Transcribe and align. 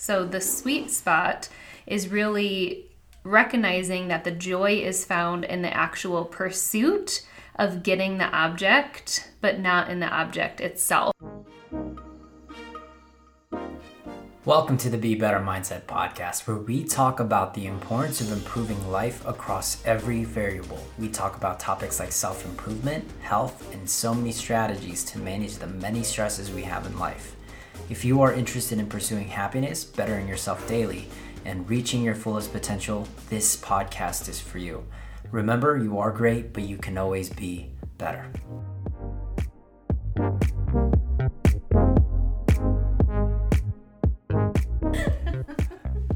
So 0.00 0.24
the 0.24 0.40
sweet 0.40 0.90
spot 0.90 1.50
is 1.86 2.08
really 2.08 2.86
recognizing 3.22 4.08
that 4.08 4.24
the 4.24 4.30
joy 4.30 4.76
is 4.76 5.04
found 5.04 5.44
in 5.44 5.60
the 5.60 5.76
actual 5.76 6.24
pursuit 6.24 7.28
of 7.56 7.82
getting 7.82 8.16
the 8.16 8.24
object, 8.30 9.30
but 9.42 9.60
not 9.60 9.90
in 9.90 10.00
the 10.00 10.06
object 10.06 10.62
itself. 10.62 11.12
Welcome 14.46 14.78
to 14.78 14.88
the 14.88 14.96
Be 14.96 15.16
Better 15.16 15.38
Mindset 15.38 15.82
podcast, 15.82 16.46
where 16.46 16.56
we 16.56 16.82
talk 16.82 17.20
about 17.20 17.52
the 17.52 17.66
importance 17.66 18.22
of 18.22 18.32
improving 18.32 18.90
life 18.90 19.22
across 19.26 19.84
every 19.84 20.24
variable. 20.24 20.82
We 20.98 21.10
talk 21.10 21.36
about 21.36 21.60
topics 21.60 22.00
like 22.00 22.10
self 22.10 22.46
improvement, 22.46 23.04
health, 23.20 23.70
and 23.74 23.88
so 23.88 24.14
many 24.14 24.32
strategies 24.32 25.04
to 25.04 25.18
manage 25.18 25.56
the 25.56 25.66
many 25.66 26.02
stresses 26.02 26.50
we 26.50 26.62
have 26.62 26.86
in 26.86 26.98
life. 26.98 27.36
If 27.90 28.04
you 28.04 28.22
are 28.22 28.32
interested 28.32 28.78
in 28.78 28.86
pursuing 28.86 29.26
happiness, 29.26 29.84
bettering 29.84 30.28
yourself 30.28 30.64
daily, 30.68 31.08
and 31.44 31.68
reaching 31.68 32.04
your 32.04 32.14
fullest 32.14 32.52
potential, 32.52 33.08
this 33.30 33.56
podcast 33.56 34.28
is 34.28 34.38
for 34.38 34.58
you. 34.58 34.86
Remember, 35.32 35.76
you 35.76 35.98
are 35.98 36.12
great, 36.12 36.52
but 36.52 36.62
you 36.62 36.76
can 36.76 36.96
always 36.96 37.30
be 37.30 37.72
better. 37.98 38.30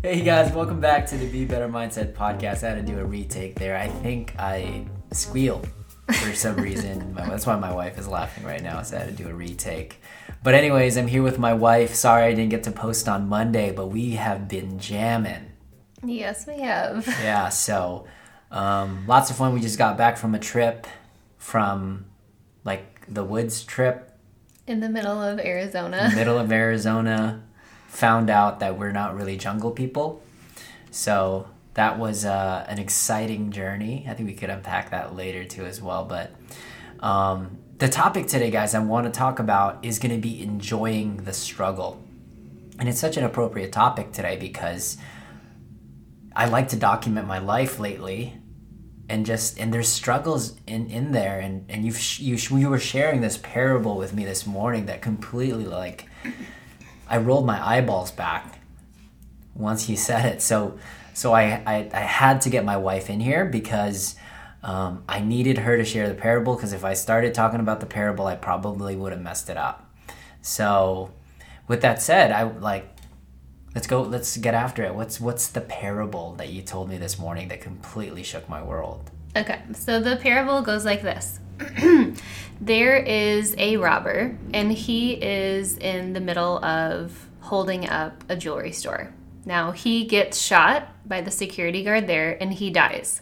Hey 0.00 0.22
guys, 0.22 0.52
welcome 0.52 0.80
back 0.80 1.06
to 1.08 1.16
the 1.16 1.28
Be 1.28 1.44
Better 1.44 1.68
Mindset 1.68 2.12
podcast. 2.12 2.62
I 2.62 2.68
had 2.68 2.86
to 2.86 2.92
do 2.92 3.00
a 3.00 3.04
retake 3.04 3.58
there. 3.58 3.76
I 3.76 3.88
think 3.88 4.36
I 4.38 4.86
squealed 5.10 5.66
for 6.12 6.34
some 6.34 6.56
reason. 6.56 7.14
That's 7.14 7.46
why 7.46 7.56
my 7.56 7.72
wife 7.72 7.98
is 7.98 8.06
laughing 8.08 8.44
right 8.44 8.62
now. 8.62 8.82
So 8.82 8.96
I 8.96 9.00
had 9.00 9.16
to 9.16 9.22
do 9.24 9.28
a 9.28 9.34
retake. 9.34 10.00
But 10.42 10.54
anyways, 10.54 10.96
I'm 10.96 11.06
here 11.06 11.22
with 11.22 11.38
my 11.38 11.54
wife. 11.54 11.94
Sorry 11.94 12.24
I 12.24 12.30
didn't 12.34 12.50
get 12.50 12.64
to 12.64 12.70
post 12.70 13.08
on 13.08 13.28
Monday, 13.28 13.72
but 13.72 13.86
we 13.88 14.12
have 14.12 14.48
been 14.48 14.78
jamming. 14.78 15.52
Yes, 16.04 16.46
we 16.46 16.60
have. 16.60 17.06
Yeah, 17.22 17.48
so 17.48 18.06
um, 18.50 19.06
lots 19.06 19.30
of 19.30 19.36
fun. 19.36 19.54
We 19.54 19.60
just 19.60 19.78
got 19.78 19.96
back 19.96 20.16
from 20.18 20.34
a 20.34 20.38
trip 20.38 20.86
from 21.38 22.06
like 22.64 23.06
the 23.08 23.24
woods 23.24 23.64
trip 23.64 24.10
in 24.66 24.80
the 24.80 24.88
middle 24.88 25.22
of 25.22 25.38
Arizona. 25.38 26.10
middle 26.14 26.38
of 26.38 26.50
Arizona 26.62 27.42
found 27.88 28.28
out 28.30 28.60
that 28.60 28.78
we're 28.78 28.92
not 28.92 29.14
really 29.16 29.36
jungle 29.36 29.70
people. 29.70 30.22
So 30.90 31.48
that 31.74 31.98
was 31.98 32.24
uh, 32.24 32.64
an 32.68 32.78
exciting 32.78 33.50
journey. 33.50 34.06
I 34.08 34.14
think 34.14 34.28
we 34.28 34.34
could 34.34 34.50
unpack 34.50 34.90
that 34.90 35.14
later 35.14 35.44
too 35.44 35.64
as 35.64 35.82
well. 35.82 36.04
But 36.04 36.32
um, 37.00 37.58
the 37.78 37.88
topic 37.88 38.28
today, 38.28 38.50
guys, 38.50 38.74
I 38.74 38.78
want 38.78 39.06
to 39.06 39.12
talk 39.12 39.38
about 39.38 39.84
is 39.84 39.98
going 39.98 40.14
to 40.14 40.20
be 40.20 40.42
enjoying 40.42 41.18
the 41.18 41.32
struggle. 41.32 42.02
And 42.78 42.88
it's 42.88 43.00
such 43.00 43.16
an 43.16 43.24
appropriate 43.24 43.72
topic 43.72 44.12
today 44.12 44.36
because 44.36 44.96
I 46.34 46.46
like 46.46 46.68
to 46.68 46.76
document 46.76 47.26
my 47.26 47.38
life 47.38 47.78
lately 47.78 48.34
and 49.08 49.26
just 49.26 49.58
and 49.58 49.72
there's 49.72 49.88
struggles 49.88 50.56
in 50.66 50.86
in 50.86 51.12
there 51.12 51.38
and 51.38 51.66
and 51.68 51.84
you've 51.84 52.18
you 52.18 52.36
you 52.56 52.68
were 52.70 52.78
sharing 52.78 53.20
this 53.20 53.36
parable 53.36 53.96
with 53.96 54.14
me 54.14 54.24
this 54.24 54.46
morning 54.46 54.86
that 54.86 55.02
completely 55.02 55.66
like 55.66 56.08
I 57.08 57.18
rolled 57.18 57.46
my 57.46 57.64
eyeballs 57.64 58.10
back 58.10 58.60
once 59.54 59.84
he 59.84 59.94
said 59.94 60.24
it. 60.24 60.42
So 60.42 60.78
so 61.14 61.32
I, 61.32 61.62
I, 61.64 61.90
I 61.92 62.00
had 62.00 62.42
to 62.42 62.50
get 62.50 62.64
my 62.64 62.76
wife 62.76 63.08
in 63.08 63.20
here 63.20 63.44
because 63.44 64.16
um, 64.62 65.04
I 65.08 65.20
needed 65.20 65.58
her 65.58 65.76
to 65.76 65.84
share 65.84 66.08
the 66.08 66.14
parable 66.14 66.56
because 66.56 66.72
if 66.72 66.84
I 66.84 66.94
started 66.94 67.34
talking 67.34 67.60
about 67.60 67.80
the 67.80 67.86
parable, 67.86 68.26
I 68.26 68.34
probably 68.34 68.96
would 68.96 69.12
have 69.12 69.22
messed 69.22 69.48
it 69.48 69.56
up. 69.56 69.90
So 70.42 71.12
with 71.68 71.80
that 71.82 72.02
said, 72.02 72.32
I 72.32 72.42
like 72.42 72.88
let's 73.74 73.86
go 73.86 74.02
let's 74.02 74.36
get 74.36 74.54
after 74.54 74.82
it. 74.84 74.94
What's 74.94 75.20
what's 75.20 75.48
the 75.48 75.60
parable 75.60 76.34
that 76.34 76.50
you 76.50 76.62
told 76.62 76.88
me 76.88 76.98
this 76.98 77.18
morning 77.18 77.48
that 77.48 77.60
completely 77.60 78.22
shook 78.22 78.48
my 78.48 78.62
world? 78.62 79.10
Okay, 79.36 79.60
so 79.72 80.00
the 80.00 80.16
parable 80.16 80.62
goes 80.62 80.84
like 80.84 81.02
this. 81.02 81.40
there 82.60 82.96
is 82.96 83.54
a 83.58 83.76
robber, 83.76 84.36
and 84.52 84.72
he 84.72 85.12
is 85.14 85.76
in 85.78 86.12
the 86.12 86.20
middle 86.20 86.64
of 86.64 87.28
holding 87.40 87.88
up 87.88 88.24
a 88.28 88.36
jewelry 88.36 88.72
store. 88.72 89.12
Now, 89.46 89.72
he 89.72 90.04
gets 90.04 90.40
shot 90.40 90.88
by 91.06 91.20
the 91.20 91.30
security 91.30 91.84
guard 91.84 92.06
there 92.06 92.36
and 92.42 92.52
he 92.52 92.70
dies. 92.70 93.20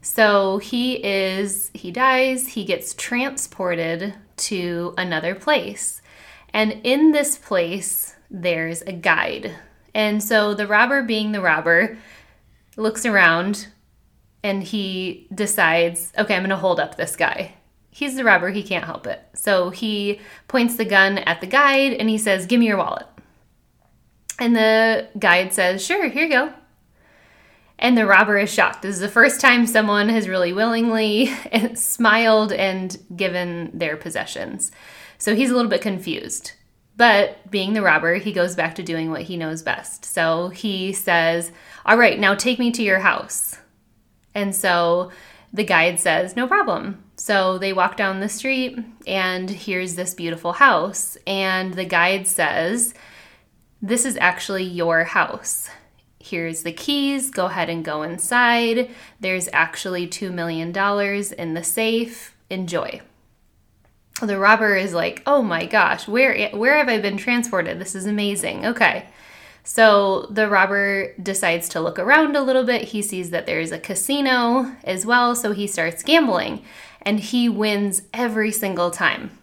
So 0.00 0.58
he 0.58 1.04
is, 1.04 1.70
he 1.74 1.90
dies, 1.90 2.48
he 2.48 2.64
gets 2.64 2.94
transported 2.94 4.14
to 4.36 4.94
another 4.96 5.34
place. 5.34 6.00
And 6.54 6.80
in 6.84 7.12
this 7.12 7.36
place, 7.36 8.14
there's 8.30 8.82
a 8.82 8.92
guide. 8.92 9.54
And 9.94 10.22
so 10.22 10.54
the 10.54 10.66
robber, 10.66 11.02
being 11.02 11.32
the 11.32 11.40
robber, 11.40 11.98
looks 12.76 13.04
around 13.04 13.68
and 14.42 14.62
he 14.62 15.26
decides, 15.34 16.12
okay, 16.16 16.34
I'm 16.34 16.42
going 16.42 16.50
to 16.50 16.56
hold 16.56 16.78
up 16.78 16.96
this 16.96 17.16
guy. 17.16 17.54
He's 17.90 18.14
the 18.14 18.24
robber, 18.24 18.50
he 18.50 18.62
can't 18.62 18.84
help 18.84 19.06
it. 19.06 19.20
So 19.34 19.70
he 19.70 20.20
points 20.46 20.76
the 20.76 20.84
gun 20.84 21.18
at 21.18 21.40
the 21.40 21.48
guide 21.48 21.94
and 21.94 22.08
he 22.08 22.16
says, 22.16 22.46
Give 22.46 22.60
me 22.60 22.66
your 22.66 22.76
wallet. 22.76 23.06
And 24.38 24.54
the 24.54 25.08
guide 25.18 25.52
says, 25.52 25.84
Sure, 25.84 26.08
here 26.08 26.24
you 26.24 26.30
go. 26.30 26.52
And 27.78 27.96
the 27.96 28.06
robber 28.06 28.38
is 28.38 28.52
shocked. 28.52 28.82
This 28.82 28.96
is 28.96 29.00
the 29.00 29.08
first 29.08 29.40
time 29.40 29.66
someone 29.66 30.08
has 30.08 30.28
really 30.28 30.52
willingly 30.52 31.26
smiled 31.74 32.52
and 32.52 32.96
given 33.14 33.70
their 33.72 33.96
possessions. 33.96 34.72
So 35.16 35.34
he's 35.34 35.50
a 35.50 35.54
little 35.54 35.70
bit 35.70 35.80
confused. 35.80 36.52
But 36.96 37.48
being 37.48 37.74
the 37.74 37.82
robber, 37.82 38.16
he 38.16 38.32
goes 38.32 38.56
back 38.56 38.74
to 38.74 38.82
doing 38.82 39.10
what 39.10 39.22
he 39.22 39.36
knows 39.36 39.62
best. 39.62 40.04
So 40.04 40.48
he 40.48 40.92
says, 40.92 41.52
All 41.86 41.96
right, 41.96 42.18
now 42.18 42.34
take 42.34 42.58
me 42.58 42.72
to 42.72 42.82
your 42.82 42.98
house. 42.98 43.56
And 44.34 44.54
so 44.54 45.12
the 45.52 45.64
guide 45.64 46.00
says, 46.00 46.34
No 46.34 46.48
problem. 46.48 47.04
So 47.14 47.58
they 47.58 47.72
walk 47.72 47.96
down 47.96 48.20
the 48.20 48.28
street, 48.28 48.78
and 49.06 49.48
here's 49.48 49.94
this 49.94 50.14
beautiful 50.14 50.52
house. 50.52 51.16
And 51.26 51.74
the 51.74 51.84
guide 51.84 52.26
says, 52.26 52.94
This 53.80 54.04
is 54.04 54.16
actually 54.20 54.64
your 54.64 55.04
house. 55.04 55.70
Here's 56.18 56.62
the 56.62 56.72
keys. 56.72 57.30
Go 57.30 57.46
ahead 57.46 57.70
and 57.70 57.84
go 57.84 58.02
inside. 58.02 58.90
There's 59.20 59.48
actually 59.52 60.08
$2 60.08 60.32
million 60.32 60.76
in 61.38 61.54
the 61.54 61.64
safe. 61.64 62.34
Enjoy. 62.50 63.00
The 64.20 64.38
robber 64.38 64.74
is 64.74 64.94
like, 64.94 65.22
"Oh 65.26 65.42
my 65.42 65.64
gosh, 65.66 66.08
where 66.08 66.48
where 66.50 66.76
have 66.76 66.88
I 66.88 66.98
been 66.98 67.16
transported? 67.16 67.78
This 67.78 67.94
is 67.94 68.04
amazing." 68.04 68.66
Okay. 68.66 69.06
So 69.62 70.26
the 70.30 70.48
robber 70.48 71.14
decides 71.22 71.68
to 71.70 71.80
look 71.80 71.98
around 71.98 72.34
a 72.34 72.42
little 72.42 72.64
bit. 72.64 72.88
He 72.88 73.02
sees 73.02 73.30
that 73.30 73.46
there's 73.46 73.70
a 73.70 73.78
casino 73.78 74.74
as 74.82 75.04
well, 75.04 75.36
so 75.36 75.52
he 75.52 75.66
starts 75.66 76.02
gambling 76.02 76.64
and 77.02 77.20
he 77.20 77.48
wins 77.48 78.02
every 78.14 78.50
single 78.50 78.90
time. 78.90 79.38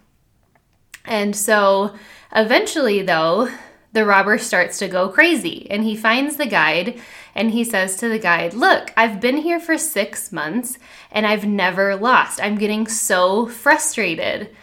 And 1.04 1.34
so 1.36 1.94
eventually, 2.34 3.02
though, 3.02 3.48
the 3.96 4.04
robber 4.04 4.36
starts 4.36 4.78
to 4.78 4.88
go 4.88 5.08
crazy 5.08 5.66
and 5.70 5.82
he 5.82 5.96
finds 5.96 6.36
the 6.36 6.44
guide 6.44 7.00
and 7.34 7.50
he 7.50 7.64
says 7.64 7.96
to 7.96 8.10
the 8.10 8.18
guide, 8.18 8.52
Look, 8.52 8.92
I've 8.94 9.22
been 9.22 9.38
here 9.38 9.58
for 9.58 9.78
six 9.78 10.30
months 10.30 10.78
and 11.10 11.26
I've 11.26 11.46
never 11.46 11.96
lost. 11.96 12.38
I'm 12.42 12.58
getting 12.58 12.86
so 12.86 13.46
frustrated. 13.46 14.54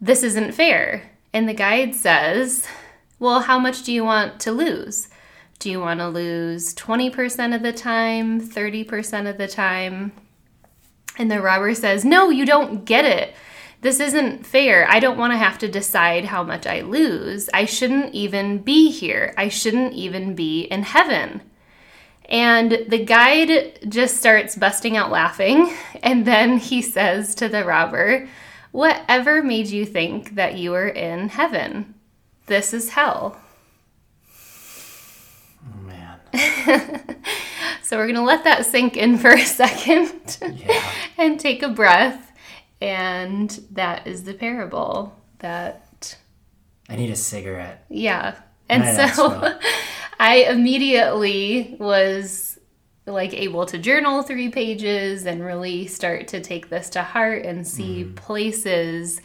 This 0.00 0.22
isn't 0.22 0.52
fair. 0.52 1.10
And 1.34 1.46
the 1.46 1.52
guide 1.52 1.94
says, 1.94 2.66
Well, 3.18 3.40
how 3.40 3.58
much 3.58 3.82
do 3.82 3.92
you 3.92 4.04
want 4.04 4.40
to 4.40 4.52
lose? 4.52 5.10
Do 5.58 5.70
you 5.70 5.78
want 5.78 6.00
to 6.00 6.08
lose 6.08 6.74
20% 6.74 7.54
of 7.54 7.60
the 7.60 7.74
time, 7.74 8.40
30% 8.40 9.28
of 9.28 9.36
the 9.36 9.48
time? 9.48 10.12
And 11.18 11.30
the 11.30 11.42
robber 11.42 11.74
says, 11.74 12.06
No, 12.06 12.30
you 12.30 12.46
don't 12.46 12.86
get 12.86 13.04
it. 13.04 13.34
This 13.82 13.98
isn't 13.98 14.46
fair. 14.46 14.88
I 14.88 15.00
don't 15.00 15.18
want 15.18 15.32
to 15.32 15.36
have 15.38 15.58
to 15.58 15.68
decide 15.68 16.24
how 16.24 16.44
much 16.44 16.68
I 16.68 16.82
lose. 16.82 17.50
I 17.52 17.64
shouldn't 17.64 18.14
even 18.14 18.58
be 18.58 18.92
here. 18.92 19.34
I 19.36 19.48
shouldn't 19.48 19.92
even 19.94 20.36
be 20.36 20.62
in 20.62 20.84
heaven. 20.84 21.42
And 22.26 22.84
the 22.88 23.04
guide 23.04 23.80
just 23.88 24.16
starts 24.16 24.54
busting 24.56 24.96
out 24.96 25.10
laughing. 25.10 25.74
And 26.02 26.26
then 26.26 26.58
he 26.58 26.82
says 26.82 27.34
to 27.36 27.48
the 27.48 27.64
robber, 27.64 28.28
Whatever 28.72 29.40
made 29.42 29.68
you 29.68 29.84
think 29.84 30.34
that 30.34 30.56
you 30.56 30.72
were 30.72 30.88
in 30.88 31.28
heaven? 31.28 31.94
This 32.46 32.74
is 32.74 32.90
hell. 32.90 33.36
Oh, 35.64 35.80
man. 35.82 36.18
so 37.82 37.96
we're 37.96 38.06
going 38.06 38.16
to 38.16 38.22
let 38.22 38.42
that 38.44 38.66
sink 38.66 38.96
in 38.96 39.16
for 39.16 39.30
a 39.30 39.44
second 39.44 40.38
Yeah. 40.40 40.82
and 41.18 41.38
take 41.38 41.62
a 41.62 41.68
breath. 41.68 42.31
And 42.82 43.48
that 43.70 44.06
is 44.06 44.24
the 44.24 44.34
parable 44.34 45.16
that, 45.38 46.16
I 46.88 46.96
need 46.96 47.10
a 47.10 47.16
cigarette. 47.16 47.84
yeah. 47.88 48.40
And 48.68 48.82
that's 48.82 49.16
so. 49.16 49.58
I 50.18 50.46
immediately 50.48 51.76
was 51.78 52.58
like 53.06 53.34
able 53.34 53.66
to 53.66 53.78
journal 53.78 54.22
three 54.22 54.48
pages 54.48 55.26
and 55.26 55.44
really 55.44 55.86
start 55.86 56.28
to 56.28 56.40
take 56.40 56.70
this 56.70 56.88
to 56.90 57.02
heart 57.02 57.44
and 57.44 57.66
see 57.66 58.04
mm-hmm. 58.04 58.14
places 58.14 59.20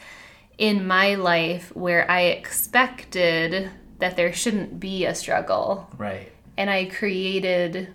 in 0.57 0.87
my 0.87 1.15
life 1.15 1.75
where 1.75 2.09
I 2.09 2.21
expected 2.21 3.69
that 3.99 4.15
there 4.15 4.33
shouldn't 4.33 4.79
be 4.79 5.05
a 5.05 5.13
struggle. 5.13 5.87
Right. 5.97 6.31
And 6.57 6.69
I 6.69 6.85
created 6.85 7.93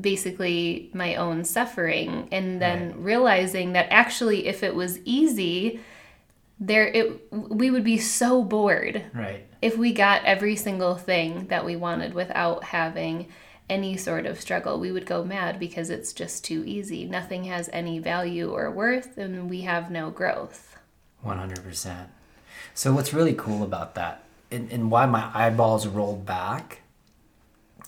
basically 0.00 0.90
my 0.92 1.14
own 1.16 1.44
suffering 1.44 2.28
and 2.32 2.60
then 2.60 2.88
Right. 2.88 2.98
realizing 2.98 3.72
that 3.72 3.86
actually 3.90 4.46
if 4.46 4.62
it 4.62 4.74
was 4.74 4.98
easy 5.04 5.80
there 6.58 6.86
it 6.88 7.22
we 7.32 7.70
would 7.70 7.84
be 7.84 7.96
so 7.98 8.44
bored 8.44 9.02
Right. 9.14 9.46
if 9.62 9.78
we 9.78 9.92
got 9.92 10.24
every 10.24 10.56
single 10.56 10.96
thing 10.96 11.46
that 11.46 11.64
we 11.64 11.76
wanted 11.76 12.12
without 12.12 12.64
having 12.64 13.28
any 13.70 13.96
sort 13.96 14.26
of 14.26 14.40
struggle 14.40 14.78
we 14.78 14.92
would 14.92 15.06
go 15.06 15.24
mad 15.24 15.58
because 15.58 15.88
it's 15.88 16.12
just 16.12 16.44
too 16.44 16.62
easy 16.66 17.06
nothing 17.06 17.44
has 17.44 17.70
any 17.72 17.98
value 17.98 18.50
or 18.50 18.70
worth 18.70 19.16
and 19.16 19.48
we 19.48 19.62
have 19.62 19.90
no 19.90 20.10
growth 20.10 20.76
100%. 21.24 22.06
So, 22.74 22.92
what's 22.92 23.12
really 23.12 23.34
cool 23.34 23.62
about 23.62 23.94
that, 23.96 24.22
and, 24.50 24.70
and 24.72 24.90
why 24.90 25.06
my 25.06 25.30
eyeballs 25.34 25.86
rolled 25.86 26.24
back, 26.24 26.79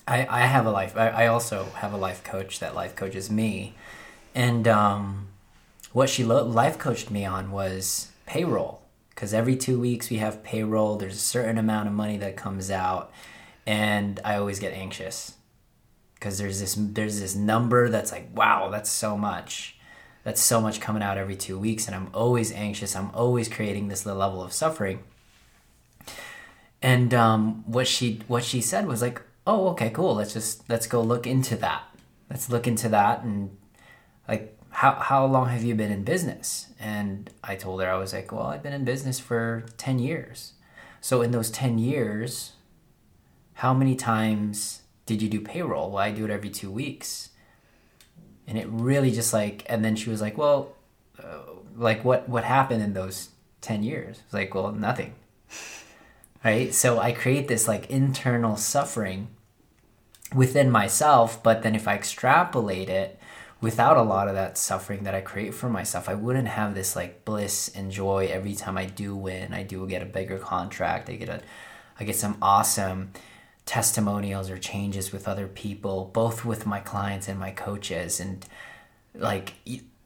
I, 0.07 0.27
I 0.29 0.41
have 0.41 0.65
a 0.65 0.71
life, 0.71 0.97
I, 0.97 1.09
I 1.09 1.27
also 1.27 1.65
have 1.75 1.93
a 1.93 1.97
life 1.97 2.23
coach 2.23 2.59
that 2.59 2.75
life 2.75 2.95
coaches 2.95 3.29
me. 3.29 3.75
And 4.35 4.67
um, 4.67 5.27
what 5.91 6.09
she 6.09 6.23
lo- 6.23 6.45
life 6.45 6.77
coached 6.77 7.09
me 7.09 7.25
on 7.25 7.51
was 7.51 8.09
payroll. 8.25 8.81
Because 9.09 9.33
every 9.33 9.55
two 9.55 9.79
weeks 9.79 10.09
we 10.09 10.17
have 10.17 10.43
payroll, 10.43 10.97
there's 10.97 11.15
a 11.15 11.19
certain 11.19 11.57
amount 11.57 11.87
of 11.87 11.93
money 11.93 12.17
that 12.17 12.35
comes 12.35 12.71
out, 12.71 13.11
and 13.65 14.19
I 14.25 14.37
always 14.37 14.59
get 14.59 14.73
anxious. 14.73 15.35
Because 16.15 16.39
there's 16.39 16.59
this 16.59 16.75
there's 16.75 17.19
this 17.19 17.35
number 17.35 17.89
that's 17.89 18.11
like, 18.11 18.27
wow, 18.35 18.69
that's 18.69 18.89
so 18.89 19.15
much 19.15 19.77
that's 20.23 20.41
so 20.41 20.61
much 20.61 20.79
coming 20.79 21.03
out 21.03 21.17
every 21.17 21.35
two 21.35 21.59
weeks 21.59 21.85
and 21.85 21.95
i'm 21.95 22.09
always 22.13 22.51
anxious 22.51 22.95
i'm 22.95 23.11
always 23.11 23.49
creating 23.49 23.87
this 23.87 24.05
level 24.05 24.41
of 24.41 24.53
suffering 24.53 24.99
and 26.81 27.13
um, 27.13 27.63
what 27.65 27.87
she 27.87 28.19
what 28.27 28.43
she 28.43 28.59
said 28.59 28.87
was 28.87 29.01
like 29.01 29.21
oh 29.45 29.69
okay 29.69 29.89
cool. 29.89 30.15
Let's 30.15 30.33
just 30.33 30.69
let's 30.69 30.87
go 30.87 31.01
look 31.01 31.27
into 31.27 31.55
that. 31.57 31.83
Let's 32.29 32.49
look 32.49 32.67
into 32.67 32.89
that 32.89 33.23
and 33.23 33.57
like 34.27 34.57
how, 34.69 34.93
how 34.93 35.25
long 35.25 35.49
have 35.49 35.63
you 35.63 35.75
been 35.75 35.91
in 35.91 36.03
business? 36.03 36.67
And 36.79 37.29
i 37.43 37.55
told 37.55 37.81
her 37.81 37.89
i 37.89 37.97
was 37.97 38.13
like 38.13 38.31
well 38.31 38.47
i've 38.47 38.63
been 38.63 38.73
in 38.73 38.85
business 38.85 39.19
for 39.19 39.65
10 39.77 39.99
years. 39.99 40.53
So 41.01 41.21
in 41.21 41.31
those 41.31 41.51
10 41.51 41.77
years 41.77 42.53
how 43.55 43.73
many 43.73 43.95
times 43.95 44.81
did 45.05 45.21
you 45.21 45.29
do 45.29 45.41
payroll? 45.41 45.91
Well 45.91 46.03
i 46.03 46.11
do 46.11 46.25
it 46.25 46.31
every 46.31 46.49
two 46.49 46.71
weeks. 46.71 47.29
And 48.47 48.57
it 48.57 48.67
really 48.69 49.11
just 49.11 49.33
like 49.33 49.63
and 49.67 49.83
then 49.85 49.95
she 49.95 50.09
was 50.09 50.21
like 50.21 50.37
well 50.37 50.75
uh, 51.21 51.39
like 51.75 52.03
what 52.03 52.27
what 52.27 52.43
happened 52.43 52.81
in 52.81 52.93
those 52.93 53.29
10 53.61 53.83
years? 53.83 54.21
It's 54.25 54.33
like 54.33 54.55
well 54.55 54.71
nothing 54.71 55.15
right? 56.43 56.73
So 56.73 56.99
i 56.99 57.11
create 57.11 57.47
this 57.47 57.67
like 57.67 57.89
internal 57.89 58.57
suffering 58.57 59.27
within 60.33 60.69
myself 60.71 61.41
but 61.43 61.61
then 61.61 61.75
if 61.75 61.87
i 61.87 61.93
extrapolate 61.93 62.89
it 62.89 63.19
without 63.61 63.97
a 63.97 64.01
lot 64.01 64.27
of 64.27 64.33
that 64.33 64.57
suffering 64.57 65.03
that 65.03 65.13
i 65.13 65.21
create 65.21 65.53
for 65.53 65.69
myself 65.69 66.09
i 66.09 66.13
wouldn't 66.13 66.47
have 66.47 66.73
this 66.73 66.95
like 66.95 67.23
bliss 67.23 67.69
and 67.75 67.91
joy 67.91 68.27
every 68.31 68.55
time 68.55 68.77
i 68.77 68.85
do 68.85 69.15
win. 69.15 69.53
I 69.53 69.63
do 69.63 69.85
get 69.87 70.01
a 70.01 70.05
bigger 70.05 70.37
contract. 70.37 71.09
I 71.09 71.15
get 71.15 71.29
a 71.29 71.41
i 71.99 72.03
get 72.03 72.15
some 72.15 72.37
awesome 72.41 73.11
testimonials 73.65 74.49
or 74.49 74.57
changes 74.57 75.11
with 75.11 75.27
other 75.27 75.47
people, 75.47 76.11
both 76.13 76.43
with 76.43 76.65
my 76.65 76.79
clients 76.79 77.27
and 77.27 77.39
my 77.39 77.51
coaches. 77.51 78.19
And 78.19 78.45
like 79.15 79.53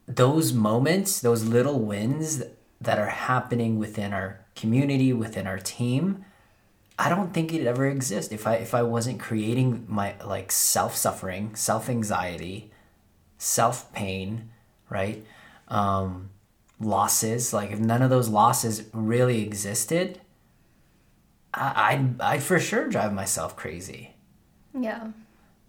those 0.06 0.52
moments, 0.52 1.20
those 1.20 1.44
little 1.44 1.80
wins 1.80 2.42
that 2.80 2.98
are 2.98 3.06
happening 3.06 3.78
within 3.78 4.12
our 4.12 4.44
community, 4.54 5.12
within 5.12 5.46
our 5.46 5.58
team, 5.58 6.24
I 6.98 7.08
don't 7.08 7.32
think 7.32 7.52
it'd 7.52 7.66
ever 7.66 7.86
exist 7.86 8.32
if 8.32 8.46
I 8.46 8.54
if 8.56 8.74
I 8.74 8.82
wasn't 8.82 9.20
creating 9.20 9.86
my 9.88 10.14
like 10.24 10.50
self 10.50 10.96
suffering, 10.96 11.54
self 11.54 11.88
anxiety, 11.88 12.72
self 13.38 13.92
pain, 13.92 14.50
right? 14.90 15.24
Um, 15.68 16.30
losses. 16.80 17.52
Like 17.52 17.70
if 17.70 17.78
none 17.78 18.02
of 18.02 18.10
those 18.10 18.28
losses 18.28 18.84
really 18.92 19.42
existed, 19.42 20.20
I 21.54 22.08
I 22.20 22.34
I 22.34 22.38
for 22.40 22.58
sure 22.58 22.88
drive 22.88 23.12
myself 23.12 23.56
crazy. 23.56 24.14
yeah 24.78 25.08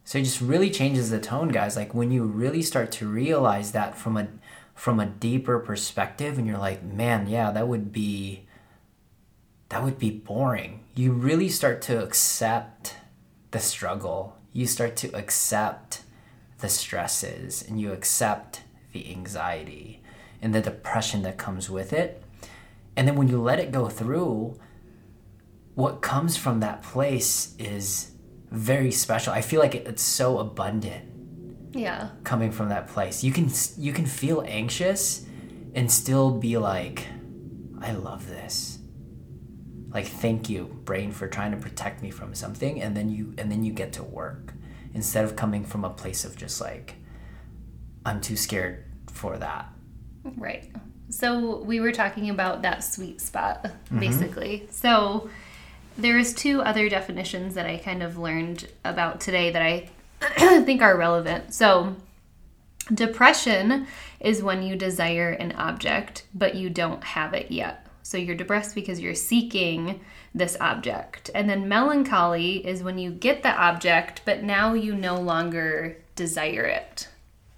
So 0.06 0.20
it 0.20 0.24
just 0.24 0.42
really 0.42 0.70
changes 0.72 1.10
the 1.10 1.20
tone, 1.20 1.50
guys. 1.50 1.75
Like 1.75 1.94
when 1.94 2.12
you 2.12 2.24
really 2.25 2.62
start 2.64 2.92
to 2.94 3.08
realize 3.08 3.72
that 3.74 3.98
from 3.98 4.18
a 4.18 4.28
from 4.75 5.00
a 5.00 5.06
deeper 5.06 5.60
perspective 5.60 6.38
and 6.38 6.48
you're 6.48 6.58
like, 6.58 6.84
"Man, 6.84 7.28
yeah, 7.28 7.52
that 7.52 7.68
would 7.68 7.92
be 7.94 8.48
that 9.69 9.83
would 9.83 9.98
be 9.98 10.12
boring." 10.12 10.81
You 10.95 11.12
really 11.12 11.50
start 11.50 11.81
to 11.83 12.04
accept 12.04 12.95
the 13.51 13.60
struggle. 13.60 14.38
You 14.54 14.68
start 14.68 14.95
to 14.98 15.16
accept 15.16 16.04
the 16.60 16.69
stresses 16.69 17.63
and 17.68 17.80
you 17.80 17.94
accept 17.94 18.62
the 18.92 19.10
anxiety 19.12 20.01
and 20.42 20.54
the 20.54 20.62
depression 20.62 21.21
that 21.24 21.38
comes 21.38 21.69
with 21.69 21.94
it. 21.94 22.24
And 22.95 23.07
then 23.07 23.16
when 23.16 23.27
you 23.27 23.42
let 23.42 23.60
it 23.60 23.71
go 23.71 23.88
through, 23.88 24.60
what 25.75 26.01
comes 26.01 26.36
from 26.36 26.60
that 26.60 26.83
place 26.83 27.56
is 27.57 28.12
very 28.51 28.92
special. 28.92 29.31
I 29.31 29.42
feel 29.42 29.62
like 29.62 29.75
it's 29.75 30.04
so 30.04 30.39
abundant 30.39 31.06
yeah 31.74 32.10
coming 32.24 32.51
from 32.51 32.69
that 32.69 32.88
place. 32.88 33.24
You 33.24 33.31
can 33.31 33.50
you 33.77 33.94
can 33.94 34.06
feel 34.06 34.44
anxious 34.48 35.25
and 35.75 35.92
still 35.92 36.31
be 36.31 36.57
like 36.57 37.06
I 37.81 37.94
love 37.94 38.27
this. 38.27 38.69
Like 39.91 40.07
thank 40.07 40.50
you 40.50 40.65
brain 40.86 41.12
for 41.12 41.27
trying 41.27 41.51
to 41.51 41.57
protect 41.57 42.01
me 42.01 42.12
from 42.12 42.36
something 42.36 42.81
and 42.81 42.95
then 42.95 43.09
you 43.09 43.33
and 43.38 43.51
then 43.51 43.63
you 43.63 43.74
get 43.74 43.94
to 43.94 44.03
work 44.03 44.53
instead 44.94 45.25
of 45.25 45.36
coming 45.36 45.63
from 45.63 45.83
a 45.83 45.89
place 45.89 46.25
of 46.25 46.36
just 46.36 46.62
like 46.62 46.95
I'm 48.06 48.21
too 48.21 48.36
scared 48.36 48.86
for 49.12 49.38
that. 49.38 49.68
Right. 50.24 50.71
So 51.09 51.57
we 51.57 51.80
were 51.80 51.91
talking 51.91 52.30
about 52.30 52.62
that 52.62 52.83
sweet 52.83 53.19
spot, 53.19 53.63
mm-hmm. 53.63 54.00
basically. 54.00 54.68
So 54.71 55.30
there's 55.97 56.33
two 56.33 56.62
other 56.62 56.88
definitions 56.88 57.56
that 57.56 57.65
I 57.65 57.77
kind 57.77 58.03
of 58.03 58.18
learned 58.18 58.68
about 58.86 59.19
today 59.19 59.51
that 59.51 59.62
I 59.62 59.89
think 60.63 60.81
are 60.81 60.95
relevant. 60.95 61.53
So 61.53 61.95
depression 62.94 63.88
is 64.19 64.44
when 64.44 64.62
you 64.63 64.75
desire 64.75 65.31
an 65.31 65.53
object, 65.53 66.25
but 66.33 66.56
you 66.56 66.69
don't 66.69 67.03
have 67.03 67.33
it 67.33 67.51
yet. 67.51 67.86
So 68.10 68.18
you're 68.18 68.36
depressed 68.36 68.74
because 68.74 69.00
you're 69.00 69.14
seeking 69.14 70.00
this 70.34 70.58
object. 70.60 71.30
And 71.36 71.48
then 71.48 71.70
melancholy 71.70 72.66
is 72.66 72.82
when 72.82 72.98
you 72.98 73.12
get 73.12 73.44
the 73.44 73.52
object, 73.52 74.24
but 74.26 74.42
now 74.42 74.74
you 74.74 74.96
no 74.96 75.22
longer 75.22 75.96
desire 76.16 76.63
it. 76.63 77.08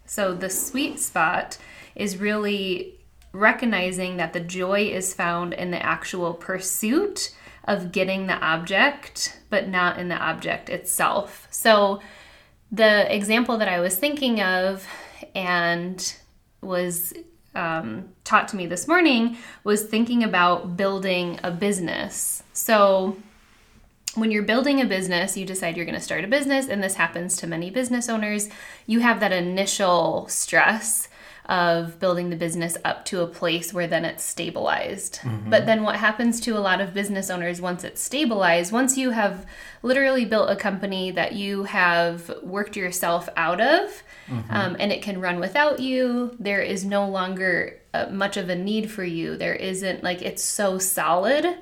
So 0.06 0.36
the 0.36 0.50
sweet 0.50 1.00
spot 1.00 1.58
is 1.96 2.18
really 2.18 3.00
recognizing 3.32 4.18
that 4.18 4.34
the 4.34 4.42
joy 4.42 4.90
is 4.90 5.14
found 5.14 5.54
in 5.54 5.72
the 5.72 5.82
actual 5.82 6.34
pursuit 6.34 7.34
of 7.64 7.94
getting 7.94 8.28
the 8.28 8.38
object, 8.40 9.40
but 9.50 9.70
not 9.70 10.00
in 10.00 10.10
the 10.10 10.18
object 10.18 10.68
itself. 10.68 11.48
So 11.50 12.02
the 12.70 13.16
example 13.16 13.58
that 13.58 13.70
I 13.70 13.80
was 13.80 13.96
thinking 13.96 14.42
of 14.42 14.86
and 15.34 16.14
was 16.60 17.14
um, 17.56 18.10
taught 18.24 18.48
to 18.50 18.56
me 18.56 18.66
this 18.66 18.88
morning 18.88 19.38
was 19.64 19.84
thinking 19.84 20.24
about 20.24 20.78
building 20.78 21.40
a 21.44 21.52
business. 21.52 22.44
So 22.54 23.18
when 24.16 24.32
you're 24.32 24.44
building 24.44 24.82
a 24.82 24.86
business, 24.86 25.38
you 25.38 25.46
decide 25.46 25.78
you're 25.78 25.86
going 25.86 25.96
to 25.98 26.02
start 26.02 26.24
a 26.24 26.28
business, 26.28 26.68
and 26.68 26.84
this 26.84 26.96
happens 26.96 27.38
to 27.38 27.48
many 27.48 27.70
business 27.70 28.10
owners. 28.10 28.50
You 28.86 29.00
have 29.00 29.20
that 29.22 29.32
initial 29.32 30.28
stress 30.28 31.08
of 31.48 32.00
building 32.00 32.30
the 32.30 32.36
business 32.36 32.78
up 32.86 33.04
to 33.06 33.22
a 33.22 33.28
place 33.28 33.74
where 33.74 33.88
then 33.88 34.06
it's 34.06 34.24
stabilized. 34.24 35.20
But 35.50 35.66
then 35.66 35.84
what 35.84 35.96
happens 35.96 36.40
to 36.42 36.58
a 36.58 36.60
lot 36.60 36.80
of 36.82 36.94
business 36.94 37.30
owners 37.30 37.60
once 37.60 37.84
it's 37.84 38.02
stabilized, 38.02 38.72
once 38.72 38.98
you 38.98 39.10
have 39.12 39.46
literally 39.84 40.26
built 40.26 40.50
a 40.50 40.56
company 40.56 41.12
that 41.12 41.34
you 41.34 41.64
have 41.64 42.32
worked 42.44 42.76
yourself 42.78 43.28
out 43.36 43.60
of 43.60 44.04
um, 44.50 44.78
and 44.80 44.92
it 44.92 45.02
can 45.02 45.20
run 45.20 45.40
without 45.40 45.80
you, 45.80 46.36
there 46.40 46.62
is 46.62 46.86
no 46.86 47.08
longer 47.10 47.80
uh, 47.94 48.06
much 48.12 48.38
of 48.38 48.50
a 48.50 48.56
need 48.56 48.90
for 48.90 49.04
you. 49.04 49.36
There 49.36 49.56
isn't 49.56 50.04
like 50.04 50.22
it's 50.22 50.44
so 50.44 50.78
solid 50.78 51.58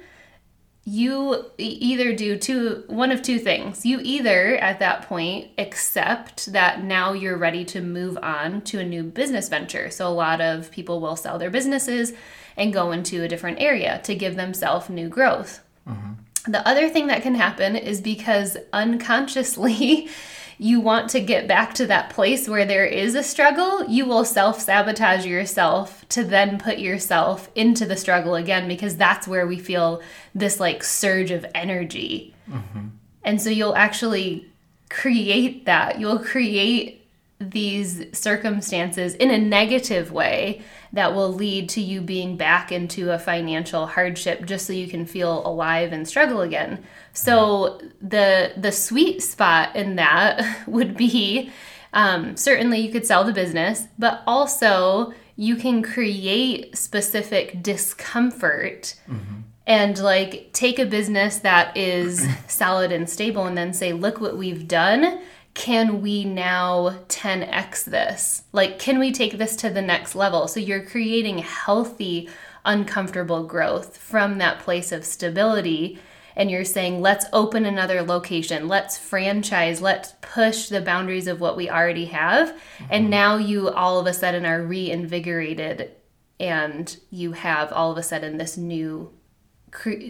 you 0.86 1.46
either 1.58 2.14
do 2.14 2.38
two 2.38 2.84
one 2.88 3.12
of 3.12 3.22
two 3.22 3.38
things. 3.38 3.86
You 3.86 4.00
either 4.02 4.56
at 4.56 4.80
that 4.80 5.04
point 5.04 5.52
accept 5.58 6.52
that 6.54 6.84
now 6.84 7.14
you're 7.14 7.38
ready 7.38 7.64
to 7.66 7.82
move 7.82 8.18
on 8.22 8.62
to 8.62 8.80
a 8.80 8.86
new 8.86 9.04
business 9.04 9.50
venture. 9.50 9.92
So 9.92 10.08
a 10.08 10.10
lot 10.10 10.42
of 10.42 10.72
people 10.72 11.00
will 11.00 11.16
sell 11.16 11.38
their 11.38 11.52
businesses 11.52 12.14
and 12.58 12.74
go 12.74 12.92
into 12.92 13.24
a 13.24 13.28
different 13.28 13.62
area 13.62 14.02
to 14.04 14.16
give 14.16 14.36
themselves 14.36 14.90
new 14.90 15.10
growth. 15.10 15.64
Mm-hmm. 15.88 16.52
The 16.52 16.68
other 16.68 16.90
thing 16.90 17.08
that 17.08 17.22
can 17.22 17.36
happen 17.36 17.76
is 17.76 18.02
because 18.02 18.58
unconsciously 18.74 20.10
you 20.62 20.82
want 20.82 21.10
to 21.10 21.22
get 21.22 21.48
back 21.48 21.74
to 21.74 21.88
that 21.88 22.10
place 22.10 22.48
where 22.48 22.66
there 22.66 22.86
is 22.86 23.16
a 23.16 23.24
struggle, 23.24 23.86
you 23.86 24.06
will 24.06 24.26
self 24.26 24.60
sabotage 24.60 25.26
yourself 25.26 26.06
to 26.10 26.24
then 26.24 26.60
put 26.60 26.80
yourself 26.80 27.50
into 27.56 27.86
the 27.86 27.96
struggle 27.96 28.36
again 28.36 28.68
because 28.68 28.98
that's 28.98 29.26
where 29.26 29.48
we 29.48 29.58
feel 29.58 30.02
this 30.36 30.60
like 30.60 30.84
surge 30.84 31.32
of 31.32 31.46
energy. 31.56 32.36
Mm-hmm. 32.52 32.88
And 33.24 33.42
so 33.42 33.50
you'll 33.50 33.76
actually 33.76 34.52
create 34.90 35.64
that. 35.66 35.98
You'll 35.98 36.20
create 36.20 36.99
these 37.40 38.06
circumstances 38.18 39.16
in 39.16 39.32
a 39.32 39.38
negative 39.38 40.12
way 40.12 40.62
that 40.92 41.16
will 41.16 41.32
lead 41.32 41.70
to 41.70 41.82
you 41.82 42.02
being 42.02 42.36
back 42.36 42.72
into 42.72 43.12
a 43.12 43.20
financial 43.20 43.88
hardship 43.88 44.46
just 44.46 44.66
so 44.66 44.74
you 44.74 44.88
can 44.88 45.06
feel 45.06 45.46
alive 45.48 45.94
and 45.94 46.08
struggle 46.08 46.42
again. 46.42 46.84
So 47.14 47.80
the 48.02 48.52
the 48.58 48.72
sweet 48.72 49.24
spot 49.24 49.76
in 49.76 49.96
that 49.96 50.64
would 50.68 50.98
be 50.98 51.52
um, 51.94 52.36
certainly 52.38 52.80
you 52.80 52.92
could 52.92 53.06
sell 53.06 53.24
the 53.24 53.34
business, 53.34 53.88
but 53.98 54.22
also 54.28 55.14
you 55.36 55.56
can 55.56 55.82
create 55.82 56.78
specific 56.78 57.64
discomfort 57.64 58.96
mm-hmm. 59.10 59.42
and 59.66 59.98
like 60.00 60.50
take 60.52 60.78
a 60.78 60.86
business 60.86 61.38
that 61.38 61.76
is 61.78 62.28
solid 62.48 62.92
and 62.92 63.10
stable 63.10 63.46
and 63.46 63.58
then 63.58 63.74
say, 63.74 63.94
look 63.94 64.20
what 64.20 64.38
we've 64.38 64.68
done 64.68 65.22
can 65.54 66.02
we 66.02 66.24
now 66.26 67.00
10x 67.08 67.86
this? 67.86 68.44
Like, 68.52 68.80
can 68.80 69.00
we 69.00 69.12
take 69.12 69.38
this 69.38 69.56
to 69.58 69.70
the 69.70 69.82
next 69.82 70.16
level? 70.16 70.48
So 70.48 70.60
you're 70.60 70.84
creating 70.84 71.40
healthy, 71.40 72.30
uncomfortable 72.66 73.44
growth 73.44 73.98
from 73.98 74.38
that 74.38 74.60
place 74.60 74.92
of 74.92 75.06
stability. 75.06 76.00
And 76.36 76.50
you're 76.50 76.64
saying, 76.64 77.02
let's 77.02 77.26
open 77.34 77.66
another 77.66 78.02
location, 78.02 78.70
let's 78.70 78.98
franchise, 78.98 79.82
let's 79.82 80.14
push 80.22 80.70
the 80.70 80.80
boundaries 80.80 81.28
of 81.28 81.42
what 81.42 81.58
we 81.58 81.70
already 81.70 82.06
have. 82.06 82.50
Mm-hmm. 82.50 82.86
And 82.92 83.10
now 83.10 83.36
you 83.36 83.70
all 83.70 84.00
of 84.00 84.08
a 84.08 84.14
sudden 84.14 84.46
are 84.46 84.64
reinvigorated 84.64 85.92
and 86.40 86.98
you 87.10 87.34
have 87.34 87.72
all 87.74 87.92
of 87.92 87.98
a 87.98 88.04
sudden 88.04 88.38
this 88.38 88.58
new 88.58 89.12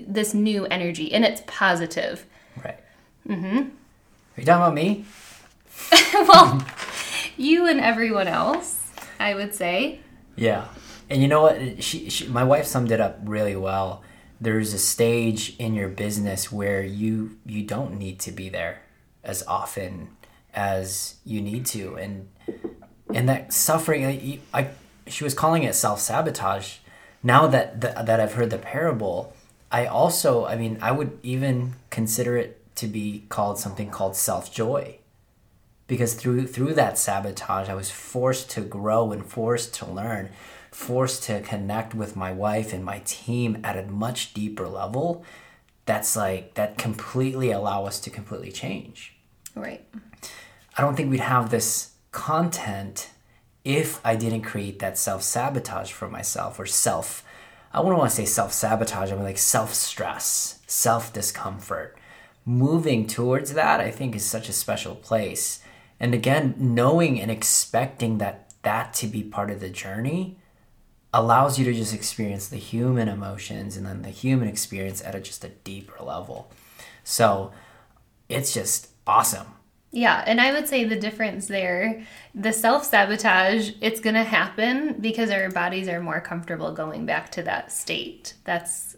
this 0.07 0.33
new 0.33 0.65
energy 0.67 1.11
and 1.11 1.25
it's 1.25 1.41
positive 1.47 2.25
right 2.63 2.79
mm-hmm 3.27 3.57
are 3.57 3.69
you 4.37 4.45
talking 4.45 4.61
about 4.61 4.73
me 4.73 5.03
well, 6.13 6.65
you 7.37 7.67
and 7.67 7.79
everyone 7.79 8.27
else, 8.27 8.91
I 9.19 9.33
would 9.35 9.53
say. 9.53 9.99
Yeah. 10.35 10.67
And 11.09 11.21
you 11.21 11.27
know 11.27 11.41
what? 11.41 11.83
She, 11.83 12.09
she, 12.09 12.27
my 12.27 12.43
wife 12.43 12.65
summed 12.65 12.91
it 12.91 13.01
up 13.01 13.19
really 13.23 13.55
well. 13.55 14.03
There's 14.39 14.73
a 14.73 14.79
stage 14.79 15.55
in 15.57 15.73
your 15.73 15.89
business 15.89 16.51
where 16.51 16.81
you 16.83 17.37
you 17.45 17.63
don't 17.63 17.97
need 17.97 18.19
to 18.21 18.31
be 18.31 18.47
there 18.47 18.83
as 19.23 19.43
often 19.47 20.09
as 20.53 21.15
you 21.25 21.41
need 21.41 21.65
to, 21.67 21.95
and 21.95 22.29
and 23.13 23.27
that 23.27 23.51
suffering. 23.51 24.05
I, 24.05 24.39
I 24.53 24.69
she 25.07 25.23
was 25.23 25.33
calling 25.33 25.63
it 25.63 25.75
self 25.75 25.99
sabotage. 25.99 26.77
Now 27.21 27.47
that 27.47 27.81
the, 27.81 27.87
that 28.01 28.19
I've 28.21 28.33
heard 28.33 28.49
the 28.49 28.57
parable, 28.57 29.33
I 29.69 29.87
also, 29.87 30.45
I 30.45 30.55
mean, 30.55 30.77
I 30.81 30.91
would 30.91 31.19
even 31.21 31.73
consider 31.89 32.37
it 32.37 32.63
to 32.75 32.87
be 32.87 33.25
called 33.27 33.59
something 33.59 33.89
called 33.89 34.15
self 34.15 34.53
joy 34.53 34.99
because 35.89 36.13
through 36.13 36.47
through 36.47 36.73
that 36.73 36.97
sabotage 36.97 37.67
i 37.67 37.73
was 37.73 37.91
forced 37.91 38.49
to 38.49 38.61
grow 38.61 39.11
and 39.11 39.25
forced 39.25 39.73
to 39.73 39.85
learn 39.85 40.29
forced 40.71 41.23
to 41.23 41.41
connect 41.41 41.93
with 41.93 42.15
my 42.15 42.31
wife 42.31 42.71
and 42.71 42.85
my 42.85 42.99
team 43.03 43.59
at 43.65 43.77
a 43.77 43.83
much 43.87 44.33
deeper 44.33 44.67
level 44.67 45.25
that's 45.89 46.15
like 46.15 46.53
that 46.53 46.77
completely 46.77 47.49
allow 47.49 47.85
us 47.85 47.99
to 47.99 48.11
completely 48.11 48.51
change. 48.51 49.15
Right. 49.55 49.83
I 50.77 50.83
don't 50.83 50.95
think 50.95 51.09
we'd 51.09 51.19
have 51.19 51.49
this 51.49 51.93
content 52.11 53.09
if 53.63 53.99
i 54.05 54.15
didn't 54.15 54.41
create 54.41 54.79
that 54.79 54.97
self-sabotage 54.97 55.91
for 55.91 56.09
myself 56.09 56.59
or 56.59 56.65
self 56.65 57.23
i 57.71 57.79
wouldn't 57.79 57.99
want 57.99 58.09
to 58.09 58.15
say 58.15 58.25
self-sabotage 58.25 59.11
i 59.11 59.15
mean 59.15 59.23
like 59.23 59.37
self-stress 59.37 60.59
self-discomfort. 60.65 61.97
Moving 62.45 63.05
towards 63.05 63.53
that 63.53 63.79
i 63.79 63.91
think 63.91 64.15
is 64.15 64.25
such 64.25 64.49
a 64.49 64.53
special 64.53 64.95
place 64.95 65.61
and 65.99 66.13
again, 66.13 66.55
knowing 66.57 67.19
and 67.19 67.29
expecting 67.29 68.17
that 68.19 68.53
that 68.61 68.93
to 68.93 69.07
be 69.07 69.23
part 69.23 69.51
of 69.51 69.59
the 69.59 69.69
journey 69.69 70.37
allows 71.13 71.57
you 71.57 71.65
to 71.65 71.73
just 71.73 71.93
experience 71.93 72.47
the 72.47 72.57
human 72.57 73.07
emotions 73.07 73.75
and 73.75 73.85
then 73.85 74.01
the 74.01 74.09
human 74.09 74.47
experience 74.47 75.01
at 75.01 75.15
a, 75.15 75.19
just 75.19 75.43
a 75.43 75.49
deeper 75.49 76.03
level. 76.03 76.51
So 77.03 77.51
it's 78.27 78.53
just 78.53 78.89
awesome. 79.07 79.47
Yeah, 79.91 80.23
and 80.27 80.39
I 80.39 80.51
would 80.51 80.67
say 80.67 80.83
the 80.83 80.95
difference 80.95 81.47
there, 81.47 82.05
the 82.35 82.53
self 82.53 82.85
sabotage, 82.85 83.71
it's 83.81 83.99
going 83.99 84.13
to 84.13 84.23
happen 84.23 84.97
because 84.99 85.31
our 85.31 85.49
bodies 85.49 85.87
are 85.87 85.99
more 85.99 86.21
comfortable 86.21 86.71
going 86.73 87.07
back 87.07 87.31
to 87.31 87.43
that 87.43 87.71
state. 87.71 88.35
That's 88.43 88.95